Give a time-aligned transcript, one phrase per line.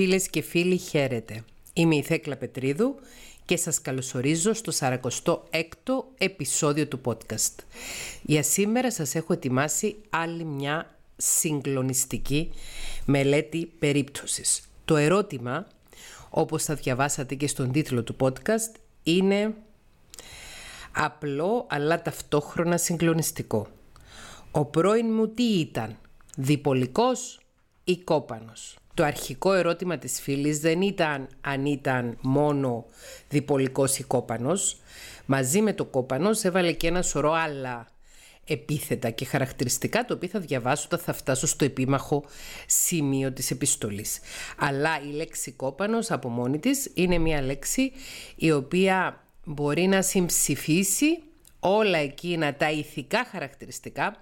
[0.00, 1.44] Φίλες και φίλοι χαίρετε.
[1.72, 2.94] Είμαι η Θέκλα Πετρίδου
[3.44, 7.54] και σας καλωσορίζω στο 46ο επεισόδιο του podcast.
[8.22, 12.50] Για σήμερα σας έχω ετοιμάσει άλλη μια συγκλονιστική
[13.04, 14.68] μελέτη περίπτωσης.
[14.84, 15.66] Το ερώτημα,
[16.30, 19.54] όπως θα διαβάσατε και στον τίτλο του podcast, είναι
[20.92, 23.66] απλό αλλά ταυτόχρονα συγκλονιστικό.
[24.50, 25.98] Ο πρώην μου τι ήταν,
[26.36, 27.40] διπολικός
[27.84, 32.84] ή κόπανος; Το αρχικό ερώτημα της φίλης δεν ήταν αν ήταν μόνο
[33.28, 34.80] διπολικός ή κόπανος.
[35.26, 37.86] Μαζί με το κόπανος έβαλε και ένα σωρό άλλα
[38.44, 42.24] επίθετα και χαρακτηριστικά το οποίο θα διαβάσω όταν θα φτάσω στο επίμαχο
[42.66, 44.20] σημείο της επιστολής.
[44.58, 47.92] Αλλά η λέξη κόπανος από μόνη της είναι μια λέξη
[48.36, 51.22] η οποία μπορεί να συμψηφίσει
[51.60, 54.16] όλα εκείνα τα ηθικά χαρακτηριστικά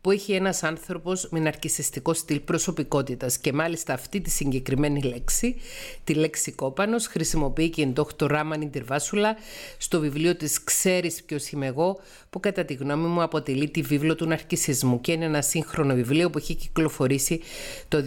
[0.00, 5.56] που έχει ένας άνθρωπος με ναρκισιστικό στυλ προσωπικότητας και μάλιστα αυτή τη συγκεκριμένη λέξη,
[6.04, 8.26] τη λέξη κόπανος, χρησιμοποιεί και η Dr.
[8.26, 9.36] Ράμαν Τυρβάσουλα
[9.78, 14.14] στο βιβλίο της «Ξέρεις ποιος είμαι εγώ» που κατά τη γνώμη μου αποτελεί τη βίβλο
[14.14, 17.40] του ναρκισισμού και είναι ένα σύγχρονο βιβλίο που έχει κυκλοφορήσει
[17.88, 18.04] το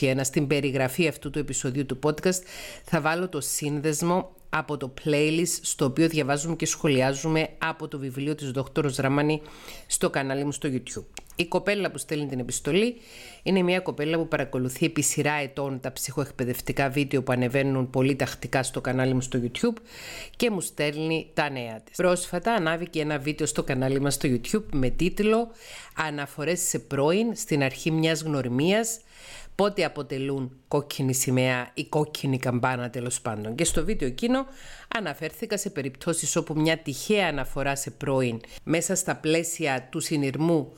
[0.00, 0.20] 2021.
[0.20, 2.42] Στην περιγραφή αυτού του επεισοδίου του podcast
[2.84, 8.34] θα βάλω το σύνδεσμο από το playlist στο οποίο διαβάζουμε και σχολιάζουμε από το βιβλίο
[8.34, 9.42] της Δόκτωρος Ραμάνη
[9.86, 11.22] στο κανάλι μου στο YouTube.
[11.36, 12.96] Η κοπέλα που στέλνει την επιστολή
[13.42, 18.62] είναι μια κοπέλα που παρακολουθεί επί σειρά ετών τα ψυχοεκπαιδευτικά βίντεο που ανεβαίνουν πολύ τακτικά
[18.62, 19.82] στο κανάλι μου στο YouTube
[20.36, 21.96] και μου στέλνει τα νέα της.
[21.96, 25.48] Πρόσφατα ανάβηκε ένα βίντεο στο κανάλι μας στο YouTube με τίτλο
[25.96, 29.00] «Αναφορές σε πρώην στην αρχή μιας γνωριμίας
[29.60, 33.54] πότε αποτελούν κόκκινη σημαία ή κόκκινη καμπάνα τέλος πάντων.
[33.54, 34.46] Και στο βίντεο εκείνο
[34.96, 40.72] αναφέρθηκα σε περιπτώσεις όπου μια τυχαία αναφορά σε πρώην μέσα στα πλαίσια του συνειρμού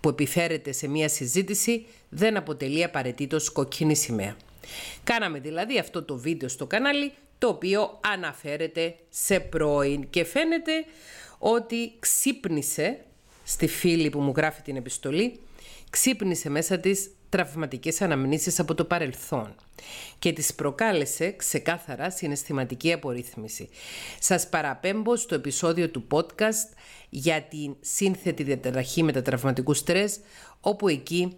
[0.00, 4.36] που επιφέρεται σε μια συζήτηση δεν αποτελεί απαραίτητος κόκκινη σημαία.
[5.04, 10.72] Κάναμε δηλαδή αυτό το βίντεο στο κανάλι το οποίο αναφέρεται σε πρώην και φαίνεται
[11.38, 13.04] ότι ξύπνησε
[13.44, 15.40] στη φίλη που μου γράφει την επιστολή
[15.90, 19.54] ξύπνησε μέσα της τραυματικές αναμνήσεις από το παρελθόν
[20.18, 23.68] και τις προκάλεσε ξεκάθαρα συναισθηματική απορρίθμιση.
[24.18, 26.76] Σας παραπέμπω στο επεισόδιο του podcast
[27.10, 30.20] για την σύνθετη διαταραχή μετατραυματικού στρες,
[30.60, 31.36] όπου εκεί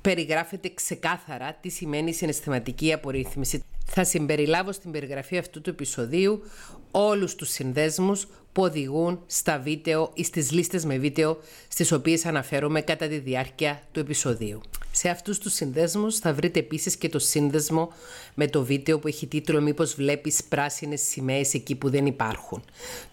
[0.00, 3.64] περιγράφεται ξεκάθαρα τι σημαίνει συναισθηματική απορρίθμιση.
[3.92, 6.42] Θα συμπεριλάβω στην περιγραφή αυτού του επεισοδίου
[6.90, 12.80] όλους τους συνδέσμους που οδηγούν στα βίντεο ή στις λίστες με βίντεο στις οποίες αναφέρομαι
[12.80, 14.60] κατά τη διάρκεια του επεισοδίου.
[14.92, 17.92] Σε αυτούς τους συνδέσμους θα βρείτε επίσης και το σύνδεσμο
[18.34, 22.62] με το βίντεο που έχει τίτλο «Μήπως βλέπεις πράσινες σημαίες εκεί που δεν υπάρχουν»,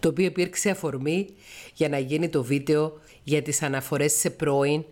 [0.00, 1.28] το οποίο υπήρξε αφορμή
[1.74, 4.84] για να γίνει το βίντεο για τις αναφορές σε πρώην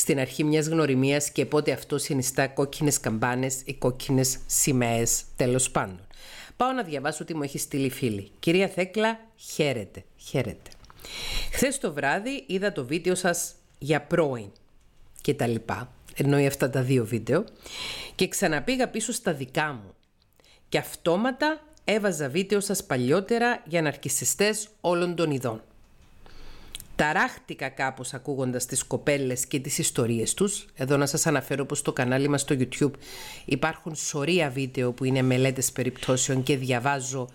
[0.00, 6.00] στην αρχή μιας γνωριμίας και πότε αυτό συνιστά κόκκινες καμπάνες ή κόκκινες σημαίες τέλος πάντων.
[6.56, 8.30] Πάω να διαβάσω τι μου έχει στείλει φίλη.
[8.38, 10.70] Κυρία Θέκλα, χαίρετε, χαίρετε.
[11.52, 14.50] Χθες το βράδυ είδα το βίντεο σας για πρώην
[15.20, 17.44] και τα λοιπά, εννοεί αυτά τα δύο βίντεο,
[18.14, 19.94] και ξαναπήγα πίσω στα δικά μου.
[20.68, 25.62] Και αυτόματα έβαζα βίντεο σας παλιότερα για ναρκισιστές όλων των ειδών.
[27.00, 30.66] Ταράχτηκα κάπως ακούγοντας τις κοπέλες και τις ιστορίες τους.
[30.74, 32.90] Εδώ να σας αναφέρω πως στο κανάλι μας στο YouTube
[33.44, 37.28] υπάρχουν σωρία βίντεο που είναι μελέτες περιπτώσεων και διαβάζω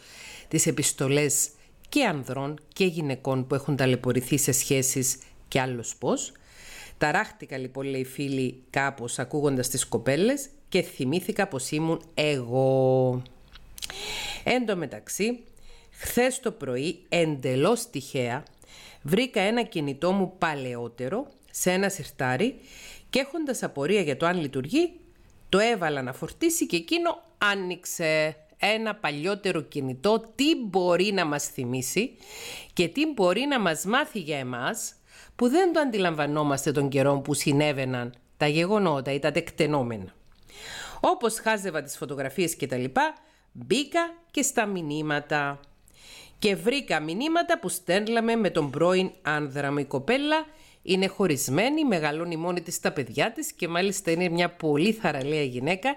[0.47, 1.49] τις επιστολές
[1.89, 5.17] και ανδρών και γυναικών που έχουν ταλαιπωρηθεί σε σχέσεις
[5.47, 6.31] και άλλος πώς.
[6.97, 13.21] Ταράχτηκα λοιπόν λέει φίλοι κάπως ακούγοντας τις κοπέλες και θυμήθηκα πως ήμουν εγώ.
[14.43, 15.39] Εν τω μεταξύ,
[15.89, 18.43] χθες το πρωί εντελώς τυχαία
[19.05, 22.59] βρήκα ένα κινητό μου παλαιότερο σε ένα σιρτάρι
[23.09, 24.93] και έχοντας απορία για το αν λειτουργεί,
[25.49, 32.17] το έβαλα να φορτίσει και εκείνο άνοιξε ένα παλιότερο κινητό, τι μπορεί να μας θυμίσει
[32.73, 34.93] και τι μπορεί να μας μάθει για εμάς
[35.35, 40.13] που δεν το αντιλαμβανόμαστε τον καιρό που συνέβαιναν τα γεγονότα ή τα τεκτενόμενα.
[40.99, 43.13] Όπως χάζευα τις φωτογραφίες και τα λοιπά,
[43.51, 45.59] μπήκα και στα μηνύματα
[46.39, 49.77] και βρήκα μηνύματα που στέλναμε με τον πρώην άνδρα μου.
[49.77, 50.45] Η κοπέλα
[50.81, 55.95] είναι χωρισμένη, μεγαλώνει μόνη της τα παιδιά της και μάλιστα είναι μια πολύ θαραλέα γυναίκα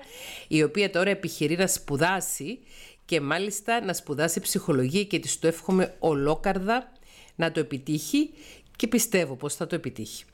[0.49, 2.59] η οποία τώρα επιχειρεί να σπουδάσει
[3.05, 6.93] και μάλιστα να σπουδάσει ψυχολογία και της το εύχομαι ολόκαρδα
[7.35, 8.31] να το επιτύχει
[8.77, 10.25] και πιστεύω πως θα το επιτύχει.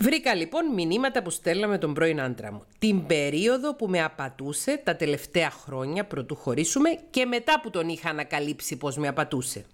[0.00, 2.62] Βρήκα λοιπόν μηνύματα που στέλναμε τον πρώην άντρα μου.
[2.78, 8.08] Την περίοδο που με απατούσε τα τελευταία χρόνια πρωτού χωρίσουμε και μετά που τον είχα
[8.08, 9.64] ανακαλύψει πως με απατούσε.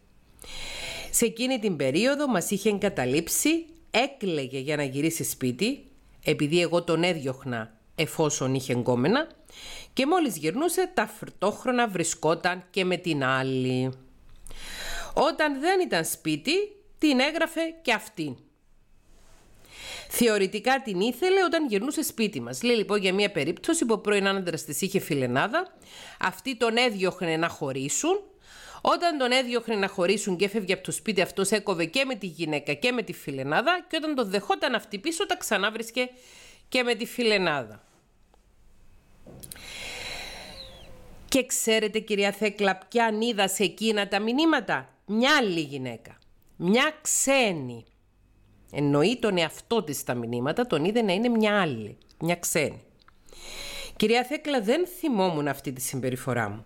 [1.10, 5.84] Σε εκείνη την περίοδο μας είχε εγκαταλείψει, έκλαιγε για να γυρίσει σπίτι,
[6.24, 9.28] επειδή εγώ τον έδιωχνα εφόσον είχε εγκόμενα
[9.92, 13.92] και μόλις γυρνούσε ταυτόχρονα βρισκόταν και με την άλλη.
[15.14, 16.52] Όταν δεν ήταν σπίτι
[16.98, 18.36] την έγραφε και αυτήν.
[20.14, 22.62] Θεωρητικά την ήθελε όταν γυρνούσε σπίτι μας.
[22.62, 25.76] Λέει λοιπόν για μια περίπτωση που ο πρώην άντρα της είχε φιλενάδα,
[26.20, 28.22] αυτή τον έδιωχνε να χωρίσουν.
[28.80, 32.26] Όταν τον έδιωχνε να χωρίσουν και έφευγε από το σπίτι, αυτός έκοβε και με τη
[32.26, 33.86] γυναίκα και με τη φιλενάδα.
[33.88, 36.10] Και όταν τον δεχόταν αυτή πίσω, τα ξανά βρίσκε
[36.68, 37.82] και με τη φιλενάδα.
[41.28, 46.18] Και ξέρετε κυρία Θέκλα ποια είδας σε εκείνα τα μηνύματα; Μια άλλη γυναίκα.
[46.56, 47.84] Μια ξένη.
[48.74, 52.80] Εννοεί τον εαυτό της στα μηνύματα, τον είδε να είναι μια άλλη, μια ξένη.
[53.96, 56.64] Κυρία Θέκλα, δεν θυμόμουν αυτή τη συμπεριφορά μου.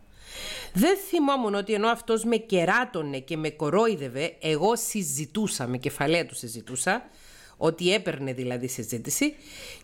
[0.72, 6.34] Δεν θυμόμουν ότι ενώ αυτός με κεράτωνε και με κορόιδευε, εγώ συζητούσα, με κεφαλαία του
[6.34, 7.08] συζητούσα,
[7.56, 9.34] ότι έπαιρνε δηλαδή συζήτηση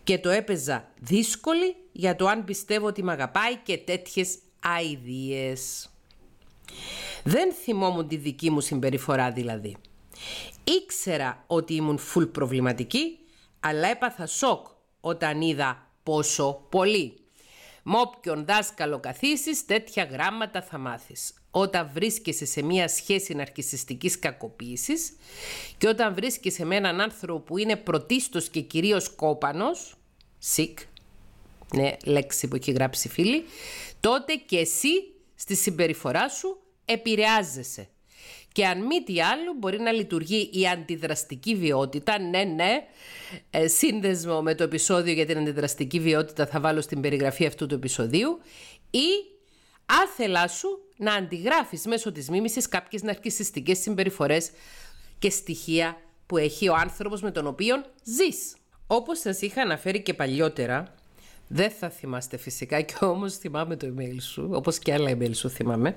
[0.05, 5.91] και το έπαιζα δύσκολη για το αν πιστεύω ότι με αγαπάει και τέτοιες αηδίες.
[7.25, 9.77] Δεν θυμόμουν τη δική μου συμπεριφορά δηλαδή.
[10.65, 13.19] Ήξερα ότι ήμουν φουλ προβληματική,
[13.61, 14.67] αλλά έπαθα σοκ
[15.01, 17.17] όταν είδα πόσο πολύ.
[17.83, 21.35] Με όποιον δάσκαλο καθίσεις, τέτοια γράμματα θα μάθεις.
[21.51, 25.17] Όταν βρίσκεσαι σε μια σχέση ναρκισιστικής κακοποίησης
[25.79, 29.95] και όταν βρίσκεσαι με έναν άνθρωπο που είναι πρωτίστως και κυρίως κόπανος,
[30.57, 30.75] sick,
[31.75, 33.45] ναι, λέξη που έχει γράψει φίλη,
[34.01, 34.89] τότε και εσύ
[35.35, 37.89] στη συμπεριφορά σου επηρεάζεσαι.
[38.53, 42.87] Και αν μη τι άλλο μπορεί να λειτουργεί η αντιδραστική βιότητα, ναι ναι,
[43.51, 47.75] ε, σύνδεσμο με το επεισόδιο για την αντιδραστική βιότητα θα βάλω στην περιγραφή αυτού του
[47.75, 48.41] επεισοδίου
[48.91, 49.07] ή
[50.03, 54.51] άθελά σου να αντιγράφεις μέσω της μίμησης κάποιες ναρκισιστικές συμπεριφορές
[55.19, 55.97] και στοιχεία
[56.27, 58.57] που έχει ο άνθρωπος με τον οποίο ζεις.
[58.87, 60.95] Όπως σας είχα αναφέρει και παλιότερα,
[61.49, 65.51] δεν θα θυμάστε φυσικά και όμως θυμάμαι το email σου, όπως και άλλα email σου
[65.51, 65.97] θυμάμαι.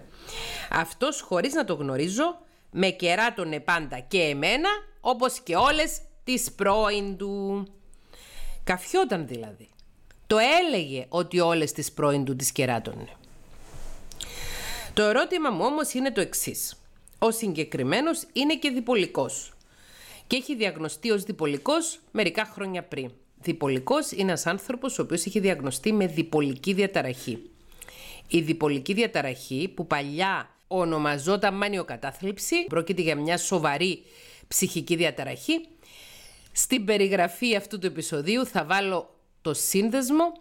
[0.69, 2.44] Αυτός χωρίς να το γνωρίζω
[2.77, 4.69] με κεράτωνε πάντα και εμένα
[5.01, 7.65] όπως και όλες τις πρώην του.
[8.63, 9.69] Καφιόταν δηλαδή.
[10.27, 13.07] Το έλεγε ότι όλες τις πρώην του τις κεράτωνε.
[14.93, 16.81] Το ερώτημα μου όμως είναι το εξής.
[17.19, 19.53] Ο συγκεκριμένος είναι και διπολικός
[20.27, 23.11] και έχει διαγνωστεί ως διπολικός μερικά χρόνια πριν.
[23.41, 27.49] Διπολικός είναι ένας άνθρωπος ο οποίος έχει διαγνωστεί με διπολική διαταραχή.
[28.27, 34.03] Η διπολική διαταραχή που παλιά ονομαζόταν μανιοκατάθλιψη, πρόκειται για μια σοβαρή
[34.47, 35.67] ψυχική διαταραχή.
[36.51, 39.09] Στην περιγραφή αυτού του επεισοδίου θα βάλω
[39.41, 40.33] το σύνδεσμο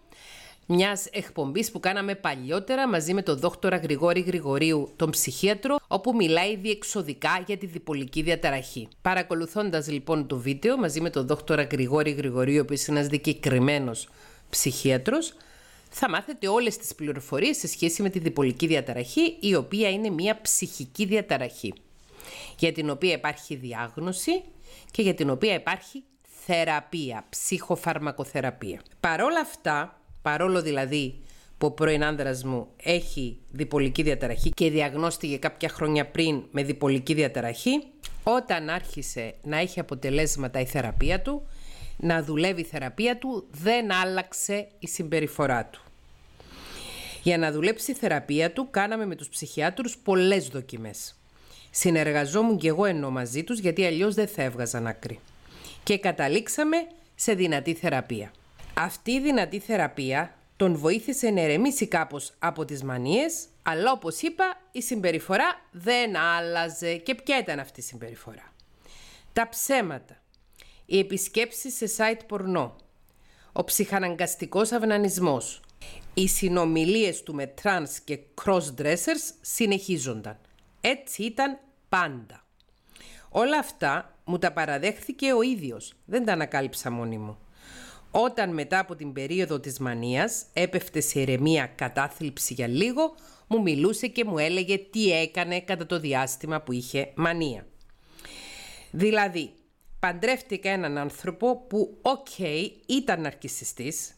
[0.65, 6.55] μιας εκπομπής που κάναμε παλιότερα μαζί με τον δόκτορα Γρηγόρη Γρηγορίου, τον ψυχίατρο, όπου μιλάει
[6.55, 8.87] διεξοδικά για τη διπολική διαταραχή.
[9.01, 14.09] Παρακολουθώντας λοιπόν το βίντεο μαζί με τον δόκτορα Γρηγόρη Γρηγορίου, ο οποίος είναι ένας δικαιωμένος
[14.49, 15.33] ψυχίατρος,
[15.97, 20.41] θα μάθετε όλες τις πληροφορίες σε σχέση με τη διπολική διαταραχή, η οποία είναι μια
[20.41, 21.73] ψυχική διαταραχή,
[22.57, 24.43] για την οποία υπάρχει διάγνωση
[24.91, 26.03] και για την οποία υπάρχει
[26.45, 28.81] θεραπεία, ψυχοφαρμακοθεραπεία.
[28.99, 31.19] Παρόλα αυτά, παρόλο δηλαδή
[31.57, 37.13] που ο πρώην άνδρας μου έχει διπολική διαταραχή και διαγνώστηκε κάποια χρόνια πριν με διπολική
[37.13, 37.83] διαταραχή,
[38.23, 41.47] όταν άρχισε να έχει αποτελέσματα η θεραπεία του,
[41.97, 45.84] να δουλεύει η θεραπεία του, δεν άλλαξε η συμπεριφορά του.
[47.25, 51.15] Για να δουλέψει η θεραπεία του, κάναμε με τους ψυχιάτρους πολλές δοκιμές.
[51.71, 55.19] Συνεργαζόμουν και εγώ ενώ μαζί τους, γιατί αλλιώς δεν θα έβγαζαν άκρη.
[55.83, 56.77] Και καταλήξαμε
[57.15, 58.31] σε δυνατή θεραπεία.
[58.73, 64.61] Αυτή η δυνατή θεραπεία τον βοήθησε να ερεμήσει κάπως από τις μανίες, αλλά όπως είπα
[64.71, 66.95] η συμπεριφορά δεν άλλαζε.
[66.95, 68.53] Και ποια ήταν αυτή η συμπεριφορά;
[69.33, 70.21] Τα ψέματα,
[70.85, 72.75] οι επισκέψεις σε site πορνό,
[73.51, 75.59] ο ψυχαναγκαστικός αυνανισμός,
[76.17, 80.37] οι συνομιλίες του με τρανς και cross-dressers συνεχίζονταν.
[80.81, 82.45] Έτσι ήταν πάντα.
[83.29, 87.37] Όλα αυτά μου τα παραδέχθηκε ο ίδιος, δεν τα ανακάλυψα μόνη μου.
[88.11, 93.15] Όταν μετά από την περίοδο της μανίας έπεφτε σε ηρεμία κατάθλιψη για λίγο,
[93.47, 97.67] μου μιλούσε και μου έλεγε τι έκανε κατά το διάστημα που είχε μανία.
[98.91, 99.53] Δηλαδή,
[99.99, 102.39] παντρεύτηκα έναν άνθρωπο που, οκ,
[102.85, 104.14] ήταν ναρκισσιστής,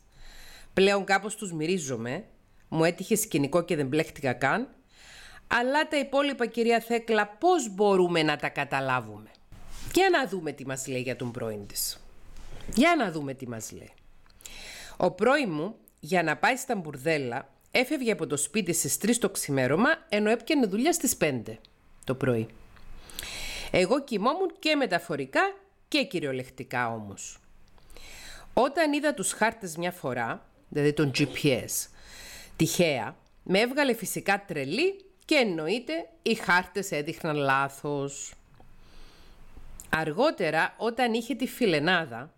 [0.78, 2.26] πλέον κάπως τους μυρίζομαι,
[2.68, 4.68] μου έτυχε σκηνικό και δεν μπλέχτηκα καν,
[5.48, 9.30] αλλά τα υπόλοιπα κυρία Θέκλα πώς μπορούμε να τα καταλάβουμε;
[9.94, 12.00] Για να δούμε τι μας λέει για τον πρώην της.
[12.76, 13.92] Για να δούμε τι μας λέει.
[14.98, 19.30] Ο πρώην μου, για να πάει στα μπουρδέλα, έφευγε από το σπίτι στις 3 το
[19.30, 21.42] ξημέρωμα, ενώ έπιανε δουλειά στις 5
[22.04, 22.48] το πρωί.
[23.72, 25.42] Εγώ κοιμόμουν και μεταφορικά
[25.88, 27.40] και κυριολεκτικά όμως.
[28.54, 31.88] Όταν είδα τους χάρτες μια φορά, δηλαδή τον GPS,
[32.56, 38.34] τυχαία, με έβγαλε φυσικά τρελή και εννοείται οι χάρτες έδειχναν λάθος.
[39.90, 42.34] Αργότερα, όταν είχε τη φιλενάδα,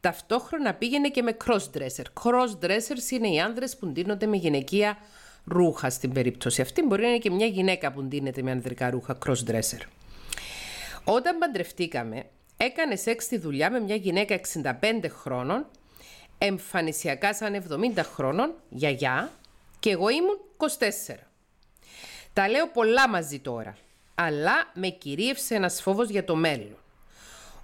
[0.00, 2.04] ταυτόχρονα πήγαινε και με crossdresser.
[2.22, 4.96] Crossdressers είναι οι άνδρες που ντύνονται με γυναικεία
[5.44, 6.82] ρούχα στην περίπτωση αυτή.
[6.82, 9.80] Μπορεί να είναι και μια γυναίκα που ντύνεται με ανδρικά ρούχα crossdresser.
[11.04, 12.24] Όταν παντρευτήκαμε,
[12.56, 14.72] έκανε σεξ στη δουλειά με μια γυναίκα 65
[15.08, 15.66] χρόνων,
[16.44, 17.64] εμφανισιακά σαν
[17.96, 19.30] 70 χρόνων, γιαγιά,
[19.78, 21.14] και εγώ ήμουν 24.
[22.32, 23.76] Τα λέω πολλά μαζί τώρα,
[24.14, 26.76] αλλά με κυρίευσε ένας φόβος για το μέλλον.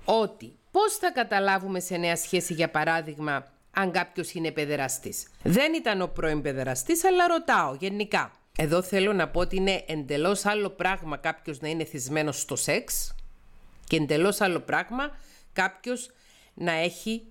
[0.04, 5.26] Ότι πώς θα καταλάβουμε σε νέα σχέση, για παράδειγμα, αν κάποιος είναι παιδεραστής.
[5.42, 8.32] Δεν ήταν ο πρώην παιδεραστής, αλλά ρωτάω γενικά.
[8.56, 13.14] Εδώ θέλω να πω ότι είναι εντελώς άλλο πράγμα κάποιος να είναι θυσμένος στο σεξ
[13.86, 15.16] και εντελώς άλλο πράγμα
[15.52, 16.10] κάποιος
[16.54, 17.22] να έχει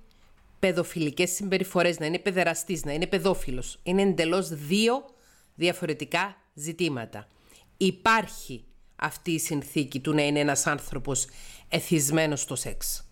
[0.59, 3.79] παιδοφιλικές συμπεριφορές, να είναι παιδεραστής, να είναι παιδόφιλος.
[3.83, 5.05] Είναι εντελώς δύο
[5.55, 7.27] διαφορετικά ζητήματα.
[7.77, 11.27] Υπάρχει αυτή η συνθήκη του να είναι ένας άνθρωπος
[11.67, 13.07] εθισμένος στο σεξ.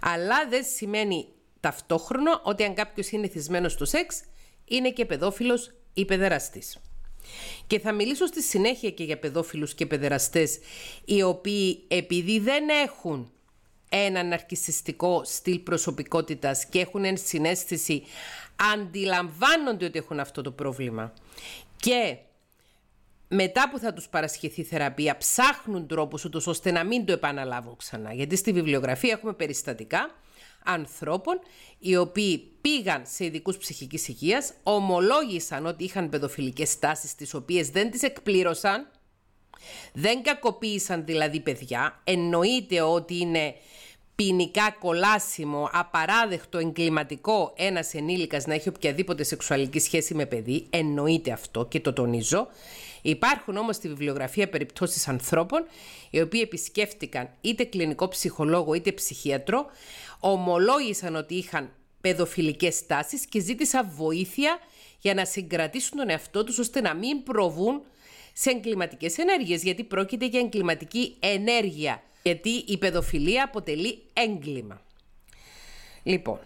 [0.00, 1.26] Αλλά δεν σημαίνει
[1.60, 4.22] ταυτόχρονα ότι αν κάποιος είναι εθισμένος στο σεξ
[4.64, 6.78] είναι και παιδόφιλος ή παιδεραστής.
[7.66, 10.58] Και θα μιλήσω στη συνέχεια και για παιδόφιλους και παιδεραστές
[11.04, 13.32] οι οποίοι επειδή δεν έχουν
[13.92, 18.02] ένα ναρκισιστικό στυλ προσωπικότητας και έχουν συνέστηση,
[18.74, 21.12] αντιλαμβάνονται ότι έχουν αυτό το πρόβλημα
[21.76, 22.16] και
[23.28, 28.12] μετά που θα τους παρασχεθεί θεραπεία ψάχνουν τρόπους ούτως ώστε να μην το επαναλάβουν ξανά.
[28.12, 30.10] Γιατί στη βιβλιογραφία έχουμε περιστατικά
[30.64, 31.40] ανθρώπων
[31.78, 37.90] οι οποίοι πήγαν σε ειδικούς ψυχικής υγείας, ομολόγησαν ότι είχαν παιδοφιλικές τάσεις τις οποίες δεν
[37.90, 38.90] τις εκπλήρωσαν,
[39.92, 43.54] δεν κακοποίησαν δηλαδή παιδιά, εννοείται ότι είναι
[44.20, 51.66] ποινικά κολάσιμο, απαράδεκτο, εγκληματικό ένας ενήλικας να έχει οποιαδήποτε σεξουαλική σχέση με παιδί, εννοείται αυτό
[51.66, 52.48] και το τονίζω.
[53.02, 55.66] Υπάρχουν όμως στη βιβλιογραφία περιπτώσεις ανθρώπων
[56.10, 59.66] οι οποίοι επισκέφτηκαν είτε κλινικό ψυχολόγο είτε ψυχίατρο,
[60.20, 64.58] ομολόγησαν ότι είχαν παιδοφιλικές τάσεις και ζήτησαν βοήθεια
[64.98, 67.82] για να συγκρατήσουν τον εαυτό τους ώστε να μην προβούν
[68.32, 74.80] σε εγκληματικές ενέργειες, γιατί πρόκειται για εγκληματική ενέργεια γιατί η παιδοφιλία αποτελεί έγκλημα.
[76.02, 76.38] Λοιπόν,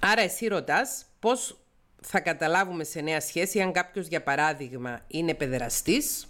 [0.00, 1.56] άρα εσύ ρωτάς πώς
[2.00, 6.26] θα καταλάβουμε σε νέα σχέση αν κάποιος για παράδειγμα είναι παιδεραστής,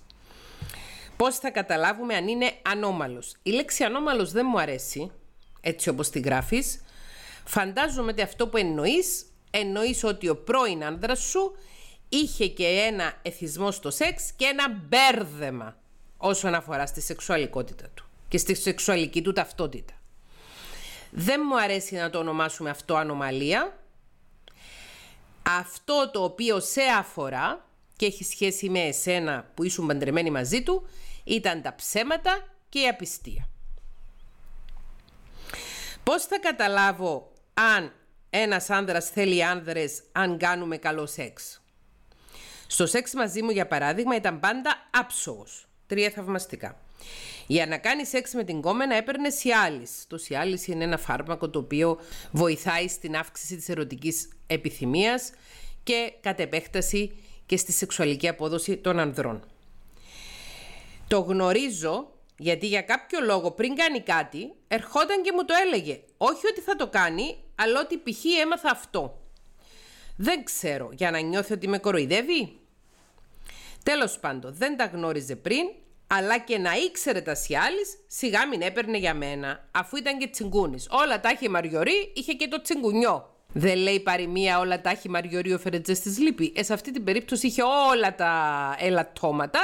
[1.16, 3.34] πώς θα καταλάβουμε αν είναι ανώμαλος.
[3.42, 5.10] Η λέξη ανώμαλος δεν μου αρέσει,
[5.60, 6.84] έτσι όπως τη γράφεις.
[7.44, 11.56] Φαντάζομαι ότι αυτό που εννοείς, εννοείς ότι ο πρώην άνδρας σου
[12.08, 15.76] είχε και ένα εθισμό στο σεξ και ένα μπέρδεμα
[16.16, 19.94] όσον αφορά στη σεξουαλικότητα του και στη σεξουαλική του ταυτότητα.
[21.10, 23.78] Δεν μου αρέσει να το ονομάσουμε αυτό ανομαλία.
[25.42, 27.66] Αυτό το οποίο σε αφορά
[27.96, 30.88] και έχει σχέση με εσένα που ήσουν παντρεμένοι μαζί του
[31.24, 33.48] ήταν τα ψέματα και η απιστία.
[36.04, 37.92] Πώς θα καταλάβω αν
[38.30, 41.62] ένας άνδρας θέλει άνδρες αν κάνουμε καλό σεξ;
[42.66, 45.66] Στο σεξ μαζί μου για παράδειγμα ήταν πάντα άψογος.
[45.86, 46.78] Τρία θαυμαστικά.
[47.46, 50.04] Για να κάνεις σεξ με την κόμενα έπαιρνε σιάλις.
[50.08, 51.98] Το σιάλις είναι ένα φάρμακο το οποίο
[52.30, 55.30] βοηθάει στην αύξηση της ερωτικής επιθυμίας
[55.82, 59.48] και κατ' επέκταση και στη σεξουαλική απόδοση των ανδρών.
[61.08, 66.00] Το γνωρίζω γιατί για κάποιο λόγο πριν κάνει κάτι ερχόταν και μου το έλεγε.
[66.16, 68.24] Όχι ότι θα το κάνει, αλλά ότι π.χ.
[68.42, 69.18] έμαθα αυτό.
[70.16, 72.58] Δεν ξέρω, για να νιώθει ότι με κοροϊδεύει.
[73.82, 75.66] Τέλος πάντων, δεν τα γνώριζε πριν
[76.06, 80.87] αλλά και να ήξερε τα σιάλης, σιγά μην έπαιρνε για μένα, αφού ήταν και τσιγκούνης.
[80.90, 83.28] Όλα τα έχει Μαριωρή, είχε και το τσιγκουνιό.
[83.52, 86.52] Δεν λέει παροιμία όλα τα έχει Μαριωρή ο Φερετζές της Λύπη.
[86.56, 89.61] Ε, σε αυτή την περίπτωση είχε όλα τα ελαττώματα,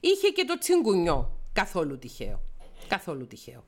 [0.00, 1.30] είχε και το τσιγκουνιό.
[1.52, 2.40] Καθόλου τυχαίο.
[2.88, 3.64] Καθόλου τυχαίο.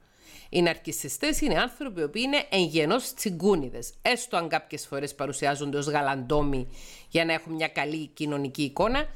[0.49, 3.93] Οι ναρκισσιστές είναι άνθρωποι που είναι εγγενώς τσιγκούνιδες.
[4.03, 6.69] Έστω αν κάποιες φορές παρουσιάζονται ως γαλαντόμοι
[7.09, 9.07] για να έχουν μια καλή κοινωνική εικόνα,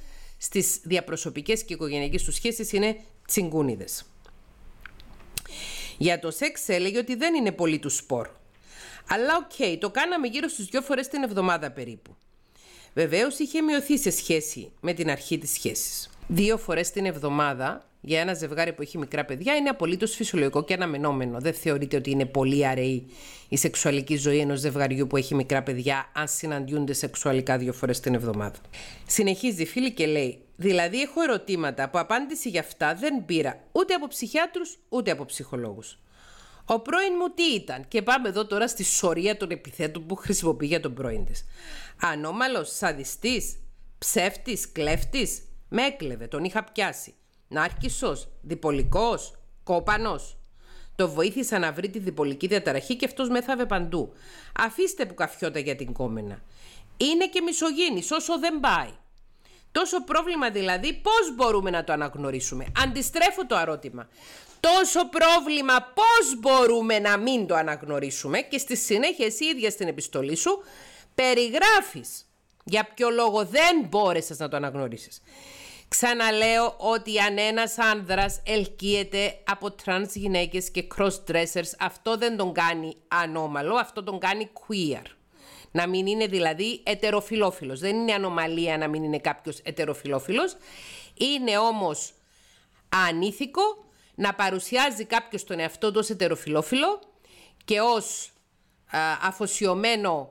[0.42, 4.04] στις διαπροσωπικές και οικογενειακές τους σχέσεις είναι τσιγκούνιδες.
[5.98, 8.28] Για το σεξ έλεγε ότι δεν είναι πολύ του σπορ.
[9.08, 12.16] Αλλά OK, okay, το κάναμε γύρω στους δυο φορές την εβδομάδα περίπου.
[12.94, 16.10] Βεβαίως είχε μειωθεί σε σχέση με την αρχή της σχέσης.
[16.28, 20.74] Δύο φορές την εβδομάδα για ένα ζευγάρι που έχει μικρά παιδιά είναι απολύτως φυσιολογικό και
[20.74, 21.38] αναμενόμενο.
[21.40, 23.06] Δεν θεωρείται ότι είναι πολύ αραιή
[23.48, 28.14] η σεξουαλική ζωή ενός ζευγαριού που έχει μικρά παιδιά, αν συναντιούνται σεξουαλικά δύο φορές την
[28.14, 28.58] εβδομάδα;
[29.06, 33.94] Συνεχίζει η φίλη και λέει: Δηλαδή, έχω ερωτήματα που απάντηση για αυτά δεν πήρα ούτε
[33.94, 35.98] από ψυχιάτρους ούτε από ψυχολόγους.
[36.64, 40.66] Ο πρώην μου τι ήταν, και πάμε εδώ τώρα στη σωρία των επιθέτων που χρησιμοποιεί
[40.66, 41.44] για τον πρώην της.
[42.00, 43.56] Ανώμαλος, σαδιστής,
[43.98, 47.14] ψεύτης, κλέφτης, με έκλεβε, τον είχα πιάσει.
[47.52, 50.36] Νάρχισος, διπολικός, κόπανος.
[50.96, 54.12] Το βοήθησα να βρει τη διπολική διαταραχή και αυτός μέθαβε παντού.
[54.58, 56.42] Αφήστε που καφιότα για την κόμενα.
[56.96, 58.90] Είναι και μισογίνης όσο δεν πάει.
[59.72, 62.66] Τόσο πρόβλημα δηλαδή πώς μπορούμε να το αναγνωρίσουμε.
[62.82, 64.08] Αντιστρέφω το ερώτημα.
[64.60, 70.36] Τόσο πρόβλημα πώς μπορούμε να μην το αναγνωρίσουμε και στη συνέχεια εσύ ίδια στην επιστολή
[70.36, 70.62] σου
[71.14, 72.26] περιγράφεις
[72.64, 75.22] για ποιο λόγο δεν μπόρεσες να το αναγνωρίσεις.
[75.92, 82.96] Ξαναλέω ότι αν ένας άνδρας ελκύεται από τρανς γυναίκες και cross-dressers, αυτό δεν τον κάνει
[83.08, 85.02] ανώμαλο, αυτό τον κάνει queer.
[85.70, 87.80] Να μην είναι δηλαδή ετεροφυλόφιλος.
[87.80, 90.56] Δεν είναι ανομαλία να μην είναι κάποιος ετεροφυλόφιλος.
[91.14, 92.14] Είναι όμως
[93.08, 93.62] ανήθικο
[94.14, 97.00] να παρουσιάζει κάποιος τον εαυτό του ως ετεροφυλόφιλο
[97.64, 98.32] και ως
[98.90, 100.30] α, αφοσιωμένο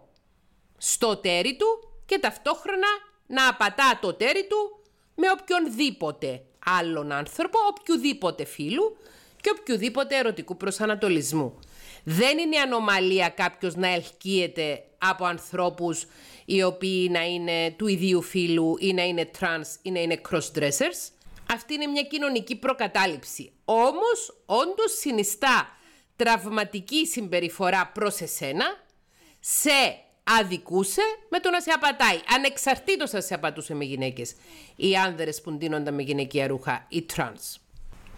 [0.77, 2.87] στο τέρι του και ταυτόχρονα
[3.27, 4.80] να απατά το τέρι του
[5.15, 8.97] με οποιονδήποτε άλλον άνθρωπο, οποιοδήποτε φίλου
[9.41, 11.59] και οποιοδήποτε ερωτικού προσανατολισμού.
[12.03, 16.05] Δεν είναι ανομαλία κάποιος να ελκύεται από ανθρώπους
[16.45, 21.11] οι οποίοι να είναι του ιδίου φίλου ή να είναι trans ή να είναι cross-dressers.
[21.53, 23.51] Αυτή είναι μια κοινωνική προκατάληψη.
[23.65, 25.77] Όμως, όντως συνιστά
[26.15, 28.65] τραυματική συμπεριφορά προς εσένα
[29.39, 29.69] σε
[30.23, 32.19] αδικούσε με το να σε απατάει.
[32.35, 34.35] Ανεξαρτήτως να σε απατούσε με γυναίκες.
[34.75, 37.59] Οι άνδρες που ντύνονταν με γυναικεία ρούχα, οι τρανς.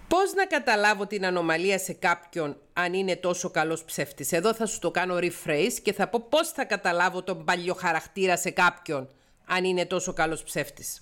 [0.08, 4.80] Πώς να καταλάβω την ανομαλία σε κάποιον αν είναι τόσο καλός ψεύτης; Εδώ θα σου
[4.80, 9.10] το κάνω rephrase και θα πω πώς θα καταλάβω τον παλιοχαρακτήρα σε κάποιον
[9.46, 11.02] αν είναι τόσο καλός ψεύτης.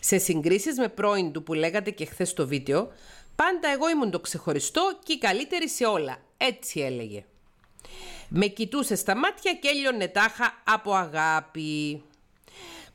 [0.00, 2.92] Σε συγκρίσεις με πρώην του που λέγατε και χθες στο βίντεο,
[3.34, 6.18] πάντα εγώ ήμουν το ξεχωριστό και η καλύτερη σε όλα.
[6.36, 7.24] Έτσι έλεγε.
[8.28, 12.02] Με κοιτούσε στα μάτια και έλειωνε τάχα από αγάπη.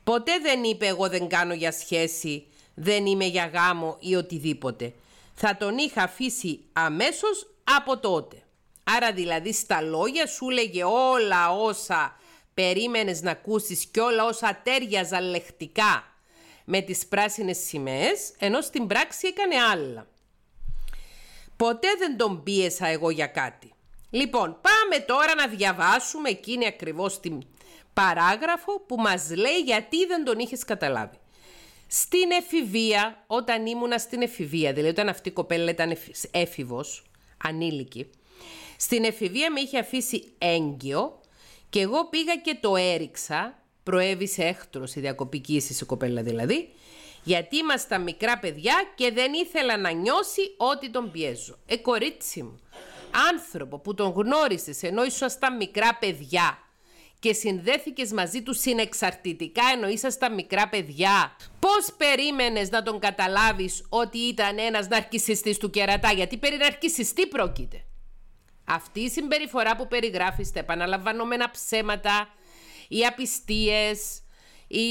[0.04, 4.92] Ποτέ δεν είπε εγώ δεν κάνω για σχέση, δεν είμαι για γάμο ή οτιδήποτε.
[5.34, 8.42] Θα τον είχα αφήσει αμέσως από τότε.
[8.84, 12.16] Άρα δηλαδή στα λόγια σου λέγε όλα όσα
[12.54, 16.04] περίμενες να ακούσεις και όλα όσα τέριαζαν λεχτικά
[16.64, 20.06] με τις πράσινες σημαίες, ενώ στην πράξη έκανε άλλα.
[21.56, 23.73] Ποτέ δεν τον πίεσα εγώ για κάτι.
[24.14, 27.42] Λοιπόν, πάμε τώρα να διαβάσουμε εκείνη ακριβώς την
[27.92, 31.16] παράγραφο που μας λέει γιατί δεν τον είχες καταλάβει.
[31.86, 35.96] Στην εφηβεία, όταν ήμουνα στην εφηβεία, δηλαδή όταν αυτή η κοπέλα ήταν
[36.30, 37.04] έφηβος,
[37.44, 38.10] ανήλικη,
[38.76, 41.20] στην εφηβεία με είχε αφήσει έγκυο
[41.70, 46.68] και εγώ πήγα και το έριξα, προέβησε έκτρος η διακοπική η κοπέλα δηλαδή,
[47.24, 51.58] γιατί ήμασταν μικρά παιδιά και δεν ήθελα να νιώσει ότι τον πιέζω.
[51.66, 52.60] Ε, κορίτσι μου,
[53.30, 56.58] άνθρωπο που τον γνώρισες ενώ ήσασταν μικρά παιδιά
[57.24, 64.18] και συνδέθηκες μαζί του συνεξαρτητικά ενώ ήσασταν μικρά παιδιά, πώς περίμενες να τον καταλάβεις ότι
[64.18, 67.84] ήταν ένας ναρκισιστής του κερατά, γιατί περί ναρκισιστή πρόκειται.
[68.64, 72.28] Αυτή η συμπεριφορά που περιγράφεις τα επαναλαμβανόμενα ψέματα,
[72.88, 74.22] οι απιστίες,
[74.66, 74.88] οι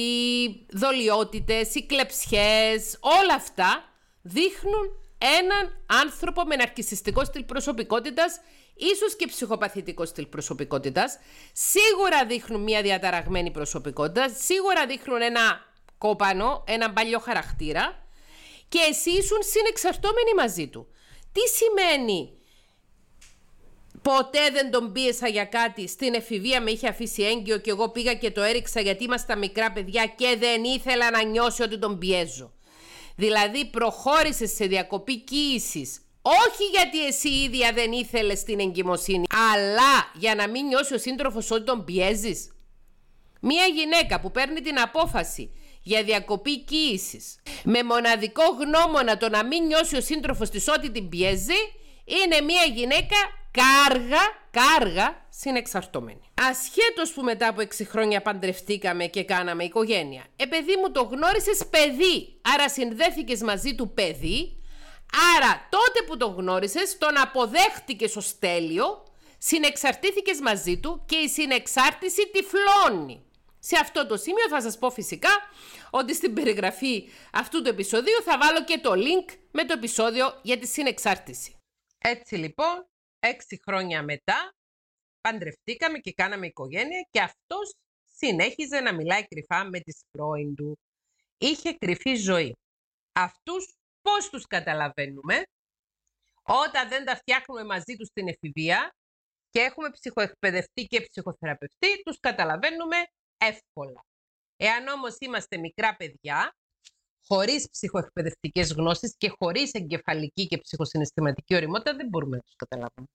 [0.69, 3.83] δολιότητες, οι κλεψιές, όλα αυτά
[4.21, 5.02] δείχνουν
[5.39, 8.39] έναν άνθρωπο με ναρκισιστικό στυλ προσωπικότητας,
[8.75, 11.19] ίσως και ψυχοπαθητικό στυλ προσωπικότητας.
[11.53, 15.65] Σίγουρα δείχνουν μια διαταραγμένη προσωπικότητα, σίγουρα δείχνουν ένα
[15.97, 18.07] κόπανο, ένα παλιό χαρακτήρα
[18.69, 20.87] και εσύ ήσουν συνεξαρτώμενοι μαζί του.
[21.31, 22.37] Τι σημαίνει
[24.01, 25.87] Ποτέ δεν τον πίεσα για κάτι.
[25.87, 29.71] Στην εφηβεία με είχε αφήσει έγκυο και εγώ πήγα και το έριξα γιατί ήμασταν μικρά
[29.71, 32.53] παιδιά και δεν ήθελα να νιώσει ότι τον πιέζω.
[33.15, 39.23] Δηλαδή προχώρησες σε διακοπή κοίησης όχι γιατί εσύ ίδια δεν ήθελες την εγκυμοσύνη,
[39.53, 42.51] αλλά για να μην νιώσει ο σύντροφος ότι τον πιέζεις.
[43.41, 49.65] Μία γυναίκα που παίρνει την απόφαση για διακοπή κοίησης με μοναδικό γνώμονα το να μην
[49.65, 51.61] νιώσει ο σύντροφος της ότι την πιέζει
[52.05, 53.17] είναι μία γυναίκα
[53.53, 56.31] κάργα, κάργα συνεξαρτώμενη.
[56.49, 60.23] Ασχέτως που μετά από 6 χρόνια παντρευτήκαμε και κάναμε οικογένεια.
[60.35, 64.63] Ε, παιδί μου, το γνώρισες παιδί, άρα συνδέθηκες μαζί του παιδί,
[65.35, 69.03] άρα τότε που τον γνώρισες, τον αποδέχτηκες ως τέλειο,
[69.37, 73.23] συνεξαρτήθηκες μαζί του και η συνεξάρτηση τυφλώνει.
[73.59, 75.29] Σε αυτό το σημείο θα σας πω φυσικά
[75.89, 80.57] ότι στην περιγραφή αυτού του επεισοδίου θα βάλω και το link με το επεισόδιο για
[80.57, 81.55] τη συνεξάρτηση.
[81.97, 82.85] Έτσι λοιπόν,
[83.23, 84.53] έξι χρόνια μετά,
[85.21, 90.79] παντρευτήκαμε και κάναμε οικογένεια και αυτός συνέχιζε να μιλάει κρυφά με τις πρώην του.
[91.37, 92.55] Είχε κρυφή ζωή.
[93.13, 95.43] Αυτούς πώς τους καταλαβαίνουμε;
[96.43, 98.95] Όταν δεν τα φτιάχνουμε μαζί τους στην εφηβεία
[99.49, 102.97] και έχουμε ψυχοεκπαιδευτή και ψυχοθεραπευτή, τους καταλαβαίνουμε
[103.37, 104.01] εύκολα.
[104.57, 106.55] Εάν όμως είμαστε μικρά παιδιά,
[107.27, 113.07] χωρίς ψυχοεκπαιδευτικές γνώσεις και χωρίς εγκεφαλική και ψυχοσυναισθηματική οριμότητα, δεν μπορούμε να τους καταλάβουμε.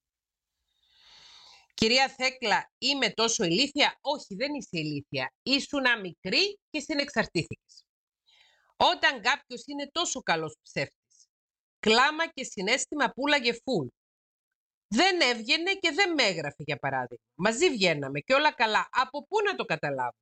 [1.75, 3.99] Κυρία Θέκλα, είμαι τόσο ηλίθια.
[4.01, 5.33] Όχι, δεν είσαι ηλίθια.
[5.43, 7.85] Ήσουν μικρή και συνεξαρτήθηκες.
[8.77, 11.29] Όταν κάποιος είναι τόσο καλός ψεύτης,
[11.79, 13.87] κλάμα και συνέστημα πουλάγε φουλ.
[14.89, 17.25] Δεν έβγαινε και δεν με έγραφε, για παράδειγμα.
[17.35, 18.89] Μαζί βγαίναμε και όλα καλά.
[18.91, 20.17] Από πού να το καταλάβω;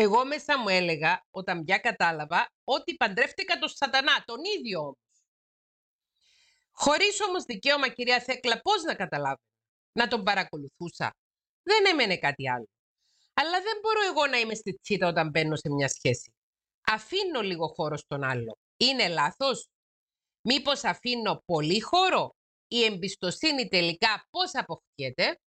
[0.00, 4.96] Εγώ μέσα μου έλεγα, όταν πια κατάλαβα, ότι παντρεύτηκα τον σατανά, τον ίδιο όμως.
[6.70, 9.42] Χωρίς όμως δικαίωμα, κυρία Θέκλα, πώς να καταλάβω.
[9.92, 11.14] Να τον παρακολουθούσα.
[11.62, 12.68] Δεν έμενε κάτι άλλο.
[13.34, 16.32] Αλλά δεν μπορώ εγώ να είμαι στη τσίτα όταν μπαίνω σε μια σχέση.
[16.86, 18.58] Αφήνω λίγο χώρο στον άλλο.
[18.76, 19.68] Είναι λάθος;
[20.40, 22.34] Μήπως αφήνω πολύ χώρο;
[22.68, 25.40] Η εμπιστοσύνη τελικά πώς αποκτιέται;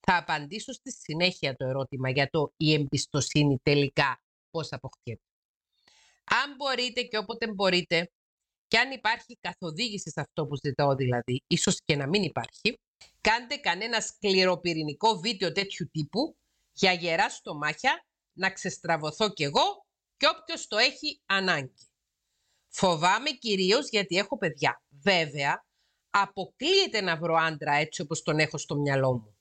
[0.00, 5.22] Θα απαντήσω στη συνέχεια το ερώτημα για το η εμπιστοσύνη τελικά πώς αποκτιέται.
[6.24, 8.10] Αν μπορείτε και όποτε μπορείτε,
[8.66, 12.78] και αν υπάρχει καθοδήγηση σε αυτό που ζητάω δηλαδή, ίσως και να μην υπάρχει,
[13.20, 16.36] κάντε κανένα σκληροπυρηνικό βίντεο τέτοιου τύπου
[16.72, 21.88] για γερά στομάχια να ξεστραβωθώ κι εγώ και όποιος το έχει ανάγκη.
[22.68, 24.82] Φοβάμαι κυρίως γιατί έχω παιδιά.
[24.88, 25.64] Βέβαια,
[26.10, 29.37] αποκλείεται να βρω άντρα έτσι όπως τον έχω στο μυαλό μου.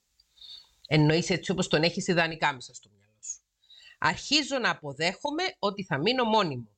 [0.90, 3.42] Εννοείς έτσι όπως τον έχεις ιδανικά μέσα στο μυαλό σου.
[3.98, 6.78] Αρχίζω να αποδέχομαι ότι θα μείνω μόνη μου.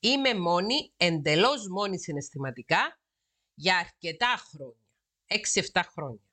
[0.00, 3.00] Είμαι μόνη, εντελώς μόνη συναισθηματικά,
[3.54, 4.86] για αρκετά χρόνια.
[5.72, 6.24] 6-7 χρόνια.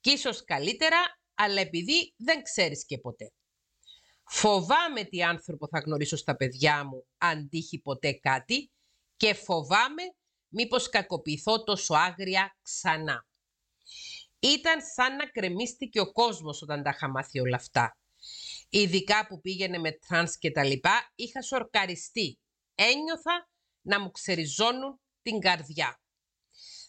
[0.00, 3.32] Και ίσως καλύτερα, αλλά επειδή δεν ξέρεις και ποτέ.
[4.24, 8.70] Φοβάμαι τι άνθρωπο θα γνωρίσω στα παιδιά μου αν τύχει ποτέ κάτι
[9.16, 10.02] και φοβάμαι
[10.48, 13.26] μήπως κακοποιηθώ τόσο άγρια ξανά.
[14.40, 17.96] Ήταν σαν να γκρεμίστηκε ο κόσμος όταν τα είχα μάθει όλα αυτά.
[18.68, 22.38] Ειδικά που πήγαινε με τρανς και τα λοιπά, είχα σοκαριστεί.
[22.74, 23.48] Ένιωθα
[23.80, 26.00] να μου ξεριζώνουν την καρδιά.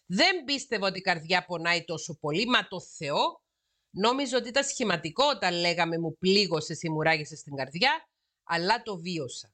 [0.06, 3.42] Δεν πίστευα ότι η καρδιά πονάει τόσο πολύ, μα το Θεό
[3.90, 8.10] νόμιζα ότι ήταν σχηματικό όταν λέγαμε μου πλήγωσες ή μου ράγισες την καρδιά,
[8.44, 9.54] αλλά το βίωσα.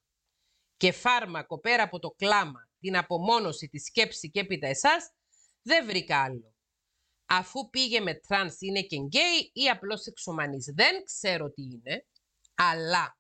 [0.77, 5.11] Και φάρμακο πέρα από το κλάμα, την απομόνωση, τη σκέψη και έπειτα εσάς,
[5.61, 6.56] δεν βρήκα άλλο
[7.27, 10.71] αφού πήγε με τρανς, είναι και γκέι ή απλώς σεξομανής.
[10.75, 12.05] Δεν ξέρω τι είναι,
[12.53, 13.17] αλλά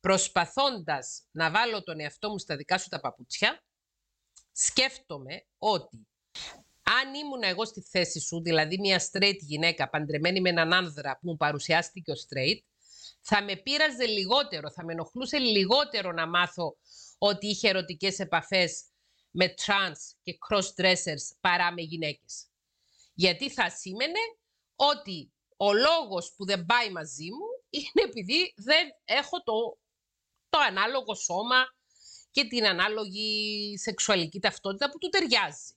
[0.00, 3.64] προσπαθώντας να βάλω τον εαυτό μου στα δικά σου τα παπούτσια,
[4.52, 6.08] σκέφτομαι ότι
[6.82, 11.28] αν ήμουν εγώ στη θέση σου, δηλαδή μια straight γυναίκα παντρεμένη με έναν άνδρα που
[11.28, 12.58] μου παρουσιάστηκε ως straight,
[13.20, 16.76] θα με πείραζε λιγότερο, θα με ενοχλούσε λιγότερο να μάθω
[17.18, 18.84] ότι είχε ερωτικές επαφές
[19.30, 22.46] με trans και cross-dressers παρά με γυναίκες.
[23.24, 24.18] Γιατί θα σήμαινε
[24.76, 29.78] ότι ο λόγος που δεν πάει μαζί μου είναι επειδή δεν έχω το,
[30.48, 31.66] το ανάλογο σώμα
[32.30, 33.30] και την ανάλογη
[33.78, 35.74] σεξουαλική ταυτότητα που του ταιριάζει.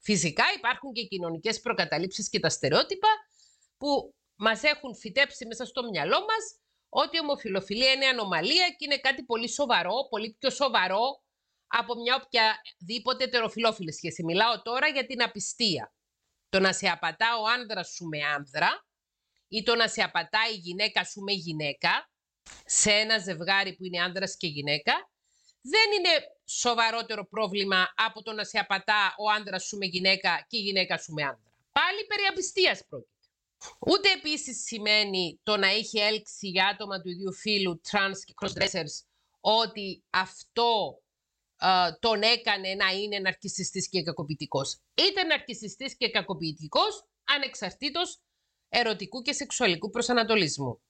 [0.00, 3.08] Φυσικά υπάρχουν και κοινωνικές προκαταλήψεις και τα στερεότυπα
[3.76, 8.98] που μας έχουν φυτέψει μέσα στο μυαλό μας ότι η ομοφιλοφιλία είναι ανομαλία και είναι
[8.98, 11.22] κάτι πολύ σοβαρό, πολύ πιο σοβαρό
[11.66, 14.24] από μια οποιαδήποτε τεροφιλόφιλη σχέση.
[14.24, 15.94] Μιλάω τώρα για την απιστία.
[16.52, 18.86] Το να σε απατά ο άνδρας σου με άνδρα
[19.48, 22.10] ή το να σε απατάει η γυναίκα σου με γυναίκα
[22.64, 25.10] σε ένα ζευγάρι που είναι άνδρας και γυναίκα
[25.60, 26.08] δεν είναι
[26.44, 30.98] σοβαρότερο πρόβλημα από το να σε απατά ο άνδρας σου με γυναίκα και η γυναίκα
[30.98, 31.52] σου με άνδρα.
[31.72, 33.10] Πάλι περί απιστίας πρόκειται.
[33.86, 39.04] Ούτε επίσης σημαίνει το να έχει έλξει για άτομα του ίδιου φύλου, trans και crossdressers,
[39.40, 41.00] ότι αυτό
[42.00, 44.80] τον έκανε να είναι ναρκισιστής και κακοποιητικός.
[44.94, 48.20] Είτε ναρκισιστής και κακοποιητικός ανεξαρτήτως
[48.68, 50.82] ερωτικού και σεξουαλικού προσανατολισμού.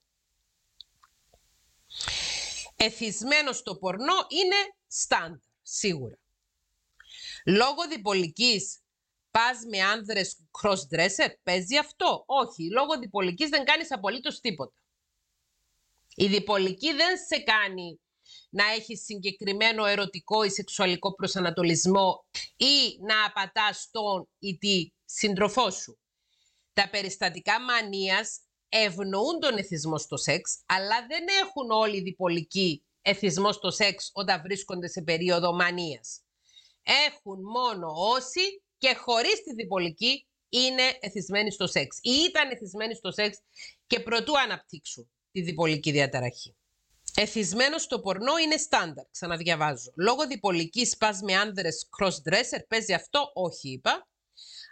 [2.75, 4.55] Εθισμένος στο πορνό είναι
[4.87, 6.17] στάνταρ, σίγουρα.
[7.45, 8.81] Λόγω διπολικής
[9.31, 14.73] πας με άνδρες cross-dresser, παίζει αυτό; Όχι, λόγω διπολικής δεν κάνεις απολύτως τίποτα.
[16.15, 17.99] Η διπολική δεν σε κάνει
[18.49, 22.25] να έχεις συγκεκριμένο ερωτικό ή σεξουαλικό προσανατολισμό
[22.57, 25.99] ή να απατάς τον ή τη σύντροφό σου.
[26.73, 33.71] Τα περιστατικά μανίας ευνοούν τον εθισμό στο σεξ, αλλά δεν έχουν όλοι διπολικοί εθισμό στο
[33.71, 36.21] σεξ όταν βρίσκονται σε περίοδο μανίας.
[36.83, 43.11] Έχουν μόνο όσοι και χωρίς τη διπολική είναι εθισμένοι στο σεξ ή ήταν εθισμένοι στο
[43.11, 43.39] σεξ
[43.87, 46.55] και προτού αναπτύξουν τη διπολική διαταραχή.
[47.15, 49.91] Εθισμένος στο πορνό είναι στάνταρ, ξαναδιαβάζω.
[49.95, 54.07] Λόγω διπολικής πάει με άνδρες cross-dresser, παίζει αυτό, όχι είπα.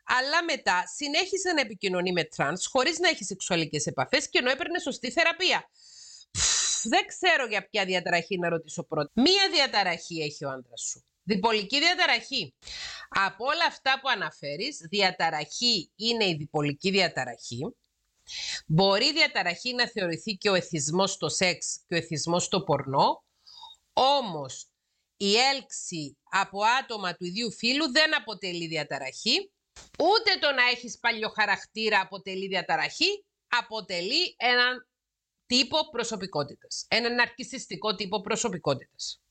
[0.06, 4.80] Αλλά μετά συνέχισε να επικοινωνεί με τρανς χωρίς να έχει σεξουαλικές επαφές και ενώ έπαιρνε
[4.80, 5.70] σωστή θεραπεία.
[6.84, 9.12] δεν ξέρω για ποια διαταραχή να ρωτήσω πρώτα.
[9.14, 11.04] Μία διαταραχή έχει ο άντρα σου.
[11.24, 12.54] Διπολική διαταραχή.
[13.10, 17.76] Από όλα αυτά που αναφέρεις, διαταραχή είναι η διπολική διαταραχή.
[18.68, 23.24] Μπορεί η διαταραχή να θεωρηθεί και ο εθισμός στο σεξ και ο εθισμός στο πορνό,
[23.94, 24.68] όμως
[25.18, 29.52] η έλξη από άτομα του ίδιου φύλου δεν αποτελεί διαταραχή,
[30.00, 34.88] ούτε το να έχεις παλιό χαρακτήρα αποτελεί διαταραχή, αποτελεί έναν
[35.46, 39.22] τύπο προσωπικότητας, έναν αρκισιστικό τύπο προσωπικότητας.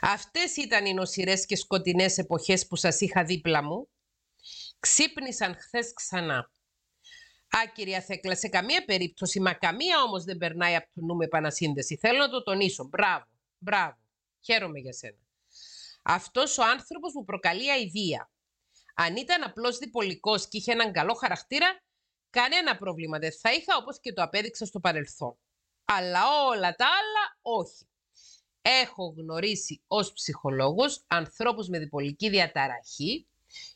[0.00, 3.88] Αυτές ήταν οι νοσηρές και σκοτεινές εποχές που σας είχα δίπλα μου.
[4.80, 6.50] Ξύπνησαν χθες ξανά.
[7.56, 11.24] Α, κυρία Θέκλα, σε καμία περίπτωση, μα καμία όμως δεν περνάει από το νου με
[11.24, 11.96] επανασύνδεση.
[11.96, 12.84] Θέλω να το τονίσω.
[12.84, 13.24] Μπράβο,
[13.58, 13.96] μπράβο.
[14.40, 15.18] Χαίρομαι για σένα.
[16.02, 18.30] Αυτός ο άνθρωπος μου προκαλεί αηδία.
[18.94, 21.82] Αν ήταν απλώς διπολικός και είχε έναν καλό χαρακτήρα,
[22.30, 25.38] κανένα πρόβλημα δεν θα είχα όπως και το απέδειξα στο παρελθόν.
[25.84, 27.88] Αλλά όλα τα άλλα όχι.
[28.62, 33.26] Έχω γνωρίσει ως ψυχολόγος ανθρώπους με διπολική διαταραχή,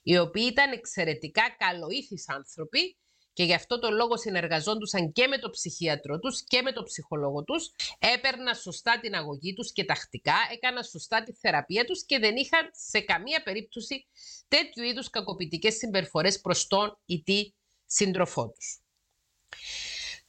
[0.03, 2.97] οι οποίοι ήταν εξαιρετικά καλοήθεις άνθρωποι
[3.41, 7.45] και γι' αυτό το λόγο συνεργαζόντουσαν και με το ψυχίατρο τους και με το ψυχολόγο
[7.45, 12.37] τους, έπαιρναν σωστά την αγωγή τους και τακτικά, έκαναν σωστά τη θεραπεία τους και δεν
[12.37, 14.07] είχαν σε καμία περίπτωση
[14.49, 17.53] τέτοιου είδους κακοποιητικές συμπεριφορές προς τον ή τη
[17.87, 18.81] σύντροφό τους.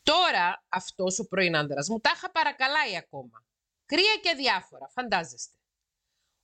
[0.04, 3.46] Τώρα αυτός ο πρώην άντρας μου τα είχα παρακαλάει ακόμα.
[3.86, 5.56] Κρύα και διάφορα, φαντάζεστε.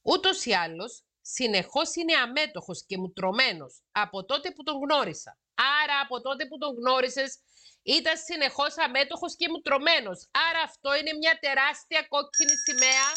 [0.01, 1.03] Ούτως ή άλλως,
[1.35, 5.31] συνεχώς είναι αμέτωχος και μουτρωμένος από τότε που τον γνώρισα.
[5.81, 7.31] Άρα από τότε που τον γνώρισες
[7.83, 10.19] ήταν συνεχώς αμέτωχος και μουτρωμένος.
[10.47, 13.07] Άρα αυτό είναι μια τεράστια κόκκινη σημαία,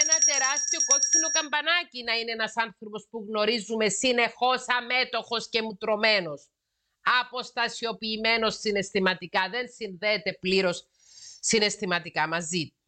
[0.00, 6.40] ένα τεράστιο κόκκινο καμπανάκι να είναι ένας άνθρωπος που γνωρίζουμε συνεχώς αμέτωχος και μουτρωμένος.
[7.22, 10.86] Αποστασιοποιημένος συναισθηματικά, δεν συνδέεται πλήρως
[11.40, 12.79] συναισθηματικά μαζί μας.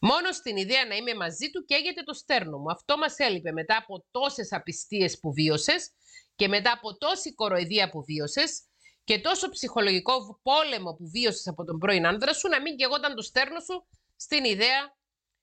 [0.00, 2.70] Μόνο στην ιδέα να είμαι μαζί του καίγεται το στέρνο μου.
[2.70, 5.90] Αυτό μας έλειπε μετά από τόσες απιστίες που βίωσες
[6.36, 8.62] και μετά από τόση κοροϊδία που βίωσες
[9.04, 13.22] και τόσο ψυχολογικό πόλεμο που βίωσες από τον πρώην άνδρα σου να μην καιγόταν το
[13.22, 14.96] στέρνο σου στην ιδέα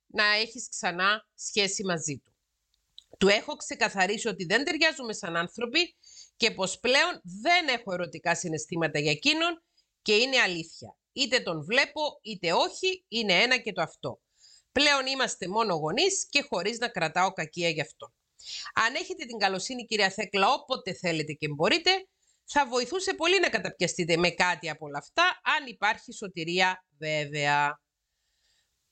[0.08, 2.34] να έχεις ξανά σχέση μαζί του.
[3.20, 5.96] Του έχω ξεκαθαρίσει ότι δεν ταιριάζουμε σαν άνθρωποι
[6.36, 9.64] και πως πλέον δεν έχω ερωτικά συναισθήματα για εκείνον
[10.02, 10.96] και είναι αλήθεια.
[11.16, 14.22] Είτε τον βλέπω είτε όχι, είναι ένα και το αυτό.
[14.72, 18.14] Πλέον είμαστε μόνο γονείς και χωρίς να κρατάω κακία γι' αυτό.
[18.74, 21.92] Αν έχετε την καλοσύνη κυρία Θέκλα όποτε θέλετε και μπορείτε,
[22.46, 25.24] θα βοηθούσε πολύ να καταπιαστείτε με κάτι από όλα αυτά,
[25.58, 27.80] αν υπάρχει σωτηρία βέβαια.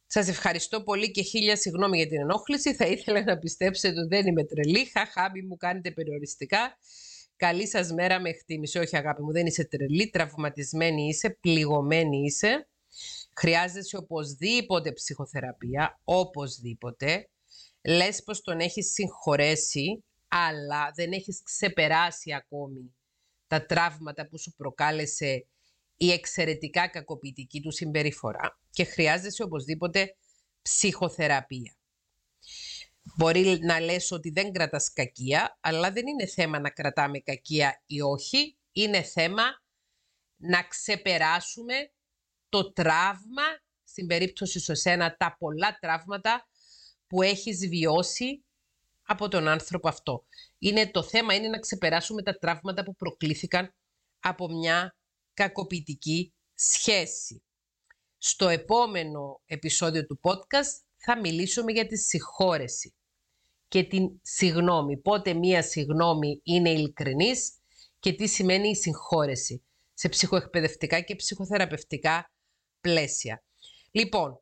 [0.08, 2.76] Σας ευχαριστώ πολύ και χίλια συγγνώμη για την ενόχληση.
[2.76, 4.86] Θα ήθελα να πιστέψετε ότι δεν είμαι τρελή.
[4.86, 6.78] Χαχάμπι μου κάνετε περιοριστικά.
[7.44, 8.78] Καλή σας μέρα με εκτίμηση.
[8.78, 12.68] Όχι αγάπη μου, δεν είσαι τρελή, τραυματισμένη είσαι, πληγωμένη είσαι.
[13.34, 17.30] Χρειάζεσαι οπωσδήποτε ψυχοθεραπεία, οπωσδήποτε.
[17.82, 22.96] Λες πως τον έχεις συγχωρέσει, αλλά δεν έχεις ξεπεράσει ακόμη
[23.48, 25.46] τα τραύματα που σου προκάλεσε
[25.98, 30.16] η εξαιρετικά κακοποιητική του συμπεριφορά και χρειάζεσαι οπωσδήποτε
[30.62, 31.76] ψυχοθεραπεία.
[33.04, 38.02] Μπορεί να λες ότι δεν κρατάς κακία, αλλά δεν είναι θέμα να κρατάμε κακία ή
[38.02, 38.58] όχι.
[38.72, 39.44] Είναι θέμα
[40.38, 41.92] να ξεπεράσουμε
[42.50, 43.44] το τραύμα,
[43.84, 46.48] στην περίπτωση σου εσένα τα πολλά τραύματα
[47.08, 48.44] που έχεις βιώσει
[49.04, 50.26] από τον άνθρωπο αυτό.
[50.58, 53.74] Είναι, το θέμα είναι να ξεπεράσουμε τα τραύματα που προκλήθηκαν
[54.20, 54.96] από μια
[55.34, 57.44] κακοποιητική σχέση.
[58.18, 62.94] Στο επόμενο επεισόδιο του podcast θα μιλήσουμε για τη συγχώρεση
[63.68, 64.98] και την συγνώμη.
[64.98, 67.54] Πότε μία συγνώμη είναι ειλικρινής
[68.00, 69.64] και τι σημαίνει η συγχώρεση
[69.94, 72.32] σε ψυχοεκπαιδευτικά και ψυχοθεραπευτικά
[72.82, 73.44] πλαίσια.
[73.92, 74.42] Λοιπόν,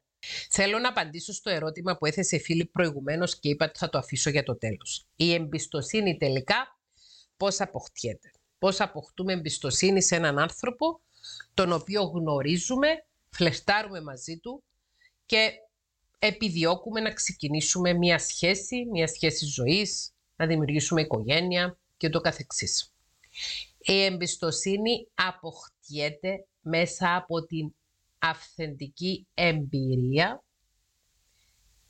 [0.49, 3.97] θέλω να απαντήσω στο ερώτημα που έθεσε η φίλη προηγουμένως και είπα ότι θα το
[3.97, 5.07] αφήσω για το τέλος.
[5.15, 6.79] Η εμπιστοσύνη τελικά
[7.37, 11.01] πώς αποκτιέται; Πώς αποκτούμε εμπιστοσύνη σε έναν άνθρωπο
[11.53, 14.63] τον οποίο γνωρίζουμε, φλεστάρουμε μαζί του
[15.25, 15.51] και
[16.23, 22.93] επιδιώκουμε να ξεκινήσουμε μια σχέση, μια σχέση ζωής, να δημιουργήσουμε οικογένεια και το καθεξής.
[23.77, 27.73] Η εμπιστοσύνη αποκτιέται μέσα από την
[28.19, 30.43] αυθεντική εμπειρία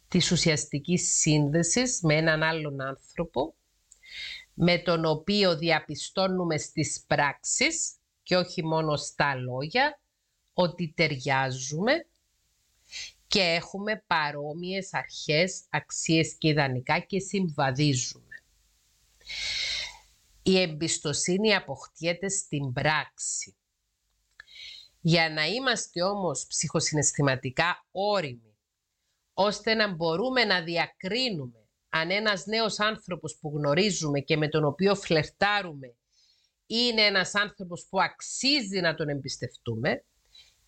[0.08, 3.56] της ουσιαστικής σύνδεσης με έναν άλλον άνθρωπο
[4.54, 10.00] με τον οποίο διαπιστώνουμε στις πράξεις και όχι μόνο στα λόγια
[10.54, 12.06] ότι ταιριάζουμε
[13.32, 18.44] και έχουμε παρόμοιες αρχές, αξίες και ιδανικά και συμβαδίζουμε.
[20.44, 23.56] Η εμπιστοσύνη αποκτιέται στην πράξη.
[25.02, 28.58] Για να είμαστε όμως ψυχοσυναισθηματικά όριμοι,
[29.34, 34.96] ώστε να μπορούμε να διακρίνουμε αν ένας νέος άνθρωπος που γνωρίζουμε και με τον οποίο
[34.96, 35.96] φλερτάρουμε
[36.66, 40.06] είναι ένας άνθρωπος που αξίζει να τον εμπιστευτούμε,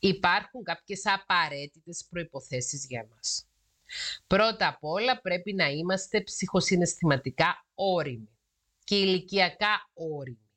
[0.07, 3.47] υπάρχουν κάποιες απαραίτητες προϋποθέσεις για μας.
[4.27, 8.29] Πρώτα απ' όλα πρέπει να είμαστε ψυχοσυναισθηματικά όριμοι
[8.83, 10.49] και ηλικιακά όριμοι.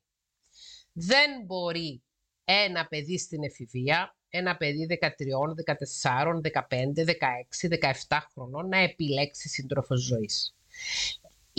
[0.91, 2.03] Δεν μπορεί
[2.43, 5.53] ένα παιδί στην εφηβεία, ένα παιδί 13,
[6.01, 7.67] 14, 15, 16,
[8.07, 10.55] 17 χρονών να επιλέξει σύντροφος ζωής.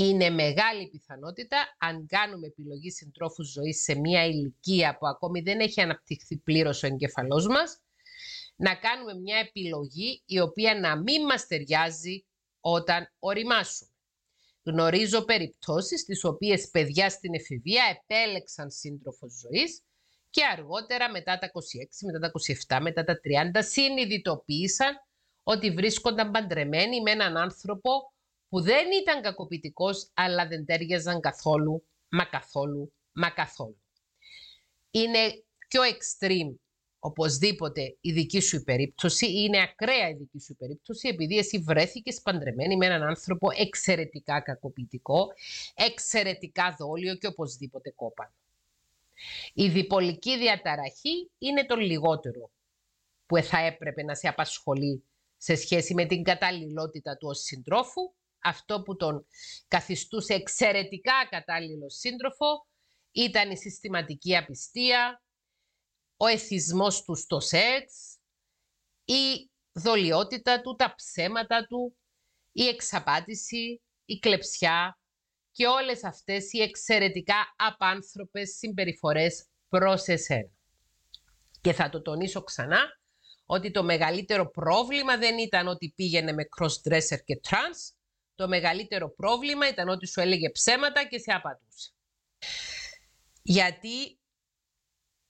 [0.00, 5.80] Είναι μεγάλη πιθανότητα, αν κάνουμε επιλογή συντρόφου ζωής σε μια ηλικία που ακόμη δεν έχει
[5.80, 7.80] αναπτυχθεί πλήρως ο εγκεφαλός μας,
[8.56, 12.24] να κάνουμε μια επιλογή η οποία να μην μας ταιριάζει
[12.60, 13.90] όταν οριμάσουμε.
[14.62, 19.82] Γνωρίζω περιπτώσεις στις οποίες παιδιά στην εφηβεία επέλεξαν σύντροφος ζωής
[20.30, 22.30] και αργότερα μετά τα 26, μετά τα
[22.68, 23.20] 27, μετά τα
[23.54, 24.94] 30 συνειδητοποίησαν
[25.42, 27.90] ότι βρίσκονταν παντρεμένοι με έναν άνθρωπο
[28.48, 33.80] που δεν ήταν κακοποιητικός αλλά δεν τέριαζαν καθόλου, μα καθόλου, μα καθόλου.
[34.90, 36.54] Είναι πιο extreme
[36.98, 42.76] οπωσδήποτε η δική σου περίπτωση, είναι ακραία η δική σου περίπτωση, επειδή εσύ βρέθηκες παντρεμένη
[42.76, 45.26] με έναν άνθρωπο εξαιρετικά κακοποιητικό,
[45.74, 48.32] εξαιρετικά δόλιο και οπωσδήποτε κόπανο.
[49.54, 52.50] Η διπολική διαταραχή είναι το λιγότερο
[53.26, 55.04] που θα έπρεπε να σε απασχολεί
[55.36, 59.26] σε σχέση με την καταλληλότητα του ως συντρόφου, αυτό που τον
[59.68, 62.66] καθιστούσε εξαιρετικά κατάλληλο σύντροφο
[63.10, 65.22] ήταν η συστηματική απιστία,
[66.16, 68.16] ο εθισμός του στο σεξ,
[69.04, 71.96] η δολιότητα του, τα ψέματα του,
[72.52, 74.98] η εξαπάτηση, η κλεψιά
[75.52, 80.50] και όλες αυτές οι εξαιρετικά απάνθρωπες συμπεριφορές προς εσένα.
[81.60, 82.98] Και θα το τονίσω ξανά
[83.46, 87.96] ότι το μεγαλύτερο πρόβλημα δεν ήταν ότι πήγαινε με cross-dresser και trans,
[88.38, 91.90] το μεγαλύτερο πρόβλημα ήταν ότι σου έλεγε ψέματα και σε απατούσε.
[93.42, 94.18] Γιατί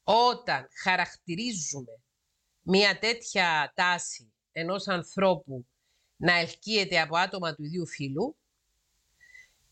[0.02, 2.00] όταν χαρακτηρίζουμε
[2.62, 5.66] μια τέτοια τάση ενός ανθρώπου
[6.16, 8.36] να ελκύεται από άτομα του ίδιου φύλου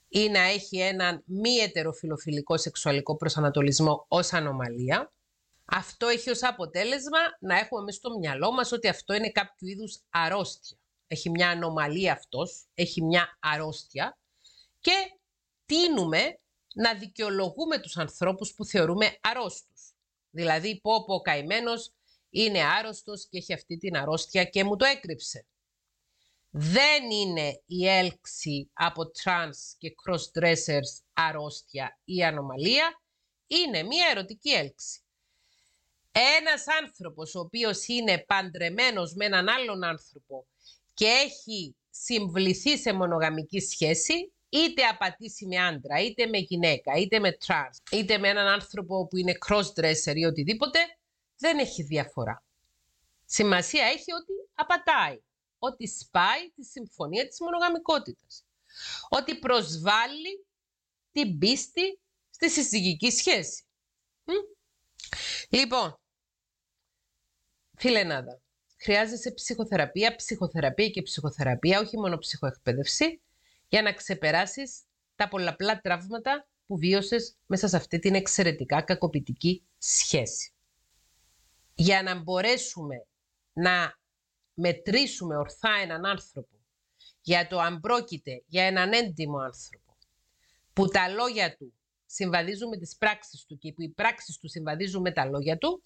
[0.09, 5.13] ή να έχει έναν μη ετεροφιλοφιλικό σεξουαλικό προσανατολισμό ως ανομαλία,
[5.65, 10.01] αυτό έχει ως αποτέλεσμα να έχουμε μέσα στο μυαλό μας ότι αυτό είναι κάποιο είδους
[10.11, 10.77] αρρώστια.
[11.07, 14.19] Έχει μια ανομαλία αυτός, έχει μια αρρώστια
[14.81, 15.19] και
[15.67, 16.41] τίνουμε
[16.75, 19.93] να δικαιολογούμε τους ανθρώπους που θεωρούμε αρρώστους.
[20.31, 21.93] Δηλαδή, πω πω ο καημένος
[22.31, 25.47] είναι άρρωστος και έχει αυτή την αρρώστια και μου το έκρυψε.
[26.51, 33.01] Δεν είναι η έλξη από trans και cross-dressers αρρώστια ή ανομαλία,
[33.47, 35.01] είναι μία ερωτική έλξη.
[36.13, 40.47] Ένας άνθρωπος ο οποίος είναι παντρεμένος με έναν άλλον άνθρωπο
[40.97, 47.33] και έχει συμβληθεί σε μονογαμική σχέση, είτε απατήσει με άντρα, είτε με γυναίκα, είτε με
[47.33, 50.79] τρανς, είτε με έναν άνθρωπο που είναι cross-dresser ή οτιδήποτε,
[51.37, 52.45] δεν έχει διαφορά.
[53.25, 55.19] Σημασία έχει ότι απατάει,
[55.59, 58.45] ότι σπάει τη συμφωνία της μονογαμικότητας,
[59.09, 60.47] ότι προσβάλλει
[61.13, 63.65] την πίστη στη συζυγική σχέση.
[65.49, 65.99] Λοιπόν,
[67.79, 68.41] φιλενάδα,
[68.77, 73.21] χρειάζεσαι ψυχοθεραπεία, ψυχοθεραπεία και ψυχοθεραπεία, όχι μόνο ψυχοεκπαίδευση,
[73.69, 74.83] για να ξεπεράσεις
[75.17, 80.53] τα πολλαπλά τραύματα που βίωσες μέσα σε αυτή την εξαιρετικά κακοποιητική σχέση.
[81.75, 83.07] Για να μπορέσουμε
[83.53, 83.99] να
[84.55, 86.57] μετρήσουμε ορθά έναν άνθρωπο
[87.21, 89.97] για το αν πρόκειται για έναν έντιμο άνθρωπο
[90.73, 91.75] που τα λόγια του
[92.07, 95.83] συμβαδίζουν με τις πράξεις του και που οι πράξεις του συμβαδίζουν με τα λόγια του,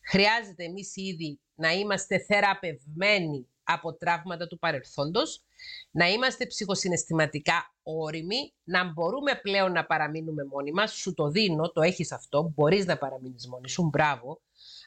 [0.00, 5.44] χρειάζεται εμείς ήδη να είμαστε θεραπευμένοι από τραύματα του παρελθόντος,
[5.90, 10.92] να είμαστε ψυχοσυναισθηματικά όριμοι, να μπορούμε πλέον να παραμείνουμε μόνοι μας.
[10.92, 14.40] Σου το δίνω, το έχεις αυτό, μπορείς να παραμείνεις μόνοι σου, μπράβο.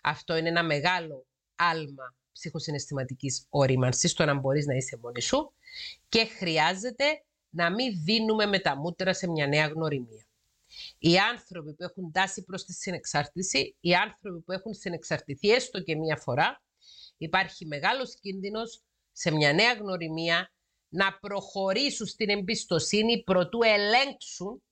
[0.04, 1.26] Αυτό είναι ένα μεγάλο
[1.56, 5.54] άλμα ψυχοσυναισθηματικής όριμανσης, το να μπορείς να είσαι μόνη σου
[6.10, 10.26] και χρειάζεται να μην δίνουμε με τα μούτρα σε μια νέα γνωριμία.
[10.98, 15.96] Οι άνθρωποι που έχουν τάσει προς τη συνεξάρτηση, οι άνθρωποι που έχουν συνεξαρτηθεί έστω και
[15.96, 16.64] μία φορά,
[17.18, 20.52] υπάρχει μεγάλος κίνδυνος σε μια νέα γνωριμία
[20.90, 24.64] να προχωρήσουν στην εμπιστοσύνη προτού ελέγξουν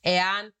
[0.00, 0.54] εάν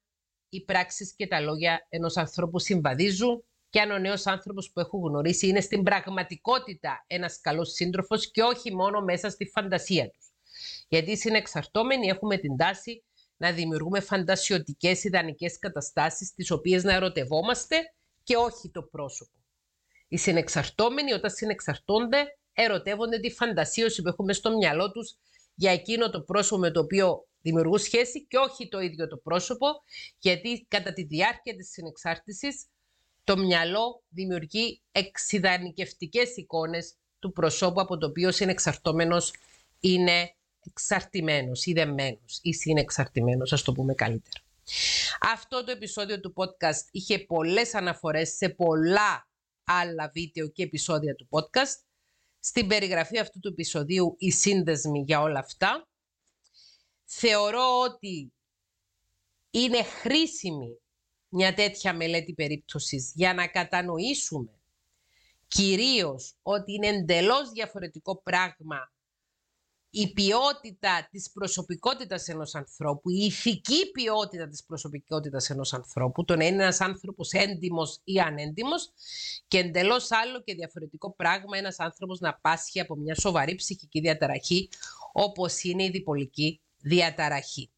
[0.48, 5.00] οι πράξεις και τα λόγια ενός ανθρώπου συμβαδίζουν και αν ο νέος άνθρωπος που έχουν
[5.00, 10.32] γνωρίσει είναι στην πραγματικότητα ένας καλός σύντροφος και όχι μόνο μέσα στη φαντασία τους.
[10.88, 13.04] Γιατί συνεξαρτώμενοι έχουμε την τάση
[13.36, 17.76] να δημιουργούμε φαντασιωτικές ιδανικές καταστάσεις τις οποίες να ερωτευόμαστε
[18.22, 19.30] και όχι το πρόσωπο.
[20.08, 25.16] Οι συνεξαρτώμενοι όταν συνεξαρτώνται ερωτεύονται τη φαντασίωση που έχουμε στο μυαλό τους
[25.54, 29.66] για εκείνο το πρόσωπο με το οποίο δημιουργούν σχέση και όχι το ίδιο το πρόσωπο,
[30.18, 32.66] γιατί κατά τη διάρκεια της συνεξάρτησης
[33.24, 39.32] το μυαλό δημιουργεί εξειδανικευτικές εικόνες του προσώπου από το οποίο συνεξαρτώμενος
[39.80, 40.34] είναι
[40.66, 44.42] εξαρτημένος ή δεμένος ή συνεξαρτημένος, ας το πούμε καλύτερα.
[45.20, 49.28] Αυτό το επεισόδιο του podcast είχε πολλές αναφορές σε πολλά
[49.64, 51.82] άλλα βίντεο και επεισόδια του podcast.
[52.40, 55.88] Στην περιγραφή αυτού του επεισοδίου οι σύνδεσμοι για όλα αυτά.
[57.04, 58.32] Θεωρώ ότι
[59.50, 60.78] είναι χρήσιμη
[61.28, 64.58] μια τέτοια μελέτη περίπτωσης για να κατανοήσουμε
[65.48, 68.92] κυρίως ότι είναι εντελώς διαφορετικό πράγμα
[69.96, 76.44] η ποιότητα της προσωπικότητας ενός ανθρώπου, η ηθική ποιότητα της προσωπικότητας ενός ανθρώπου, το να
[76.44, 78.92] είναι ένας άνθρωπος έντιμος ή ανέντιμος
[79.48, 84.68] και εντελώς άλλο και διαφορετικό πράγμα ένας άνθρωπος να πάσχει από μια σοβαρή ψυχική διαταραχή
[85.12, 87.70] όπως είναι η διπολική διαταραχή.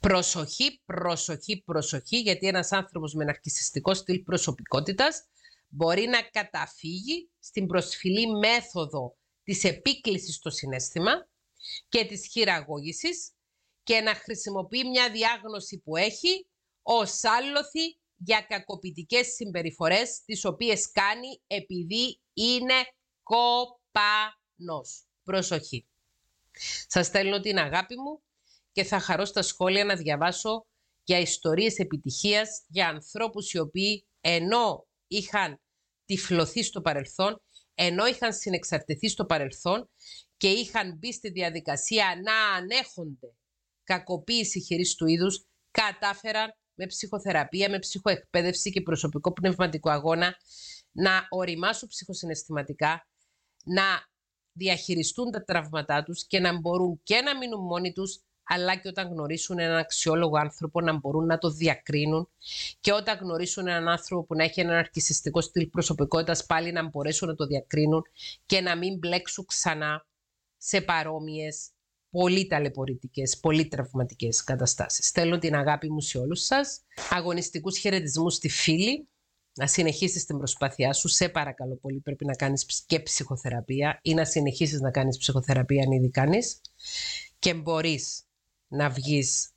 [0.00, 5.24] Προσοχή, προσοχή, προσοχή, γιατί ένας άνθρωπος με ναρκισιστικό στυλ προσωπικότητας
[5.68, 11.28] μπορεί να καταφύγει στην προσφυλή μέθοδο της επίκλησης στο συνέστημα
[11.88, 13.32] και της χειραγώγησης
[13.82, 16.46] και να χρησιμοποιεί μια διάγνωση που έχει
[16.82, 22.74] ως άλοθη για κακοποιητικές συμπεριφορές τις οποίες κάνει επειδή είναι
[23.22, 25.04] κοπανός.
[25.24, 25.86] Προσοχή.
[26.86, 28.22] Σας στέλνω την αγάπη μου
[28.72, 30.66] και θα χαρώ στα σχόλια να διαβάσω
[31.04, 35.60] για ιστορίες επιτυχίας για ανθρώπους οι οποίοι ενώ είχαν
[36.04, 37.42] τυφλωθεί στο παρελθόν
[37.74, 39.90] ενώ είχαν συνεξαρτηθεί στο παρελθόν
[40.36, 43.34] και είχαν μπει στη διαδικασία να ανέχονται
[43.84, 50.36] κακοποίηση χειρής του είδους, κατάφεραν με ψυχοθεραπεία, με ψυχοεκπαίδευση και προσωπικό πνευματικό αγώνα
[50.92, 53.06] να οριμάσουν ψυχοσυναισθηματικά,
[53.64, 53.82] να
[54.52, 59.08] διαχειριστούν τα τραύματά τους και να μπορούν και να μείνουν μόνοι τους αλλά και όταν
[59.08, 62.28] γνωρίσουν έναν αξιόλογο άνθρωπο να μπορούν να το διακρίνουν
[62.80, 67.28] και όταν γνωρίσουν έναν άνθρωπο που να έχει έναν αρκισιστικό στυλ προσωπικότητας πάλι να μπορέσουν
[67.28, 68.02] να το διακρίνουν
[68.46, 70.06] και να μην μπλέξουν ξανά
[70.56, 71.68] σε παρόμοιες
[72.10, 75.10] πολύ ταλαιπωρητικές, πολύ τραυματικές καταστάσεις.
[75.10, 76.80] Θέλω την αγάπη μου σε όλους σας,
[77.10, 79.08] αγωνιστικούς χαιρετισμούς στη φίλη,
[79.54, 84.24] να συνεχίσεις την προσπάθειά σου, σε παρακαλώ πολύ πρέπει να κάνεις και ψυχοθεραπεία ή να
[84.24, 86.60] συνεχίσεις να κάνεις ψυχοθεραπεία αν ήδη κάνεις.
[87.38, 88.23] Και μπορείς
[88.74, 89.50] να βγεις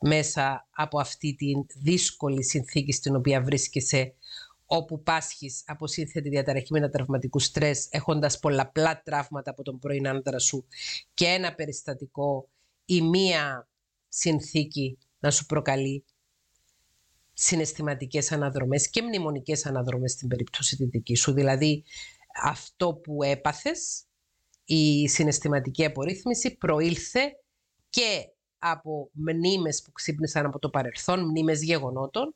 [0.00, 1.52] μέσα από αυτή τη
[1.82, 4.14] δύσκολη συνθήκη στην οποία βρίσκεσαι
[4.66, 10.66] όπου πάσχεις από σύνθετη διαταραχή μετατραυματικού στρες έχοντας πολλαπλά τραύματα από τον πρώην άντρα σου
[11.14, 12.48] και ένα περιστατικό
[12.84, 13.68] ή μία
[14.08, 16.04] συνθήκη να σου προκαλεί
[17.32, 21.32] συναισθηματικές αναδρομές και μνημονικές αναδρομές στην περίπτωση τη δική σου.
[21.32, 21.84] Δηλαδή
[22.42, 24.04] αυτό που έπαθες,
[24.64, 27.20] η συναισθηματική απορρίθμιση προήλθε
[27.90, 28.28] και
[28.58, 32.34] από μνήμες που ξύπνησαν από το παρελθόν, μνήμες γεγονότων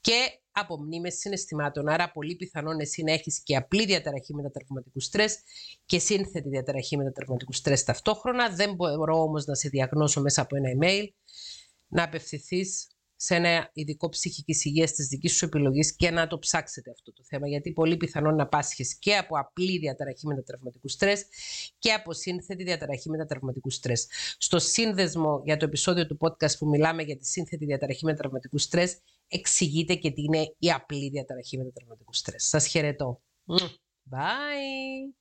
[0.00, 1.88] και από μνήμες συναισθημάτων.
[1.88, 5.38] Άρα πολύ πιθανόν εσύ να έχεις και απλή διαταραχή μετατραυματικού στρες
[5.86, 8.50] και σύνθετη διαταραχή μετατραυματικού στρες ταυτόχρονα.
[8.54, 11.08] Δεν μπορώ όμως να σε διαγνώσω μέσα από ένα email
[11.88, 12.86] να απευθυνθείς
[13.22, 17.22] σε ένα ειδικό ψυχικής υγείας της δικής σου επιλογής και να το ψάξετε αυτό το
[17.24, 17.48] θέμα.
[17.48, 21.26] Γιατί πολύ πιθανόν να πάσχεις και από απλή διαταραχή μετατραυματικού στρες
[21.78, 24.06] και από σύνθετη διαταραχή μετατραυματικού στρες.
[24.38, 28.98] Στο σύνδεσμο για το επεισόδιο του podcast που μιλάμε για τη σύνθετη διαταραχή μετατραυματικού στρες,
[29.28, 32.48] εξηγείται και τι είναι η απλή διαταραχή μετατραυματικού στρες.
[32.48, 33.20] Σας χαιρετώ.
[34.10, 35.20] Bye!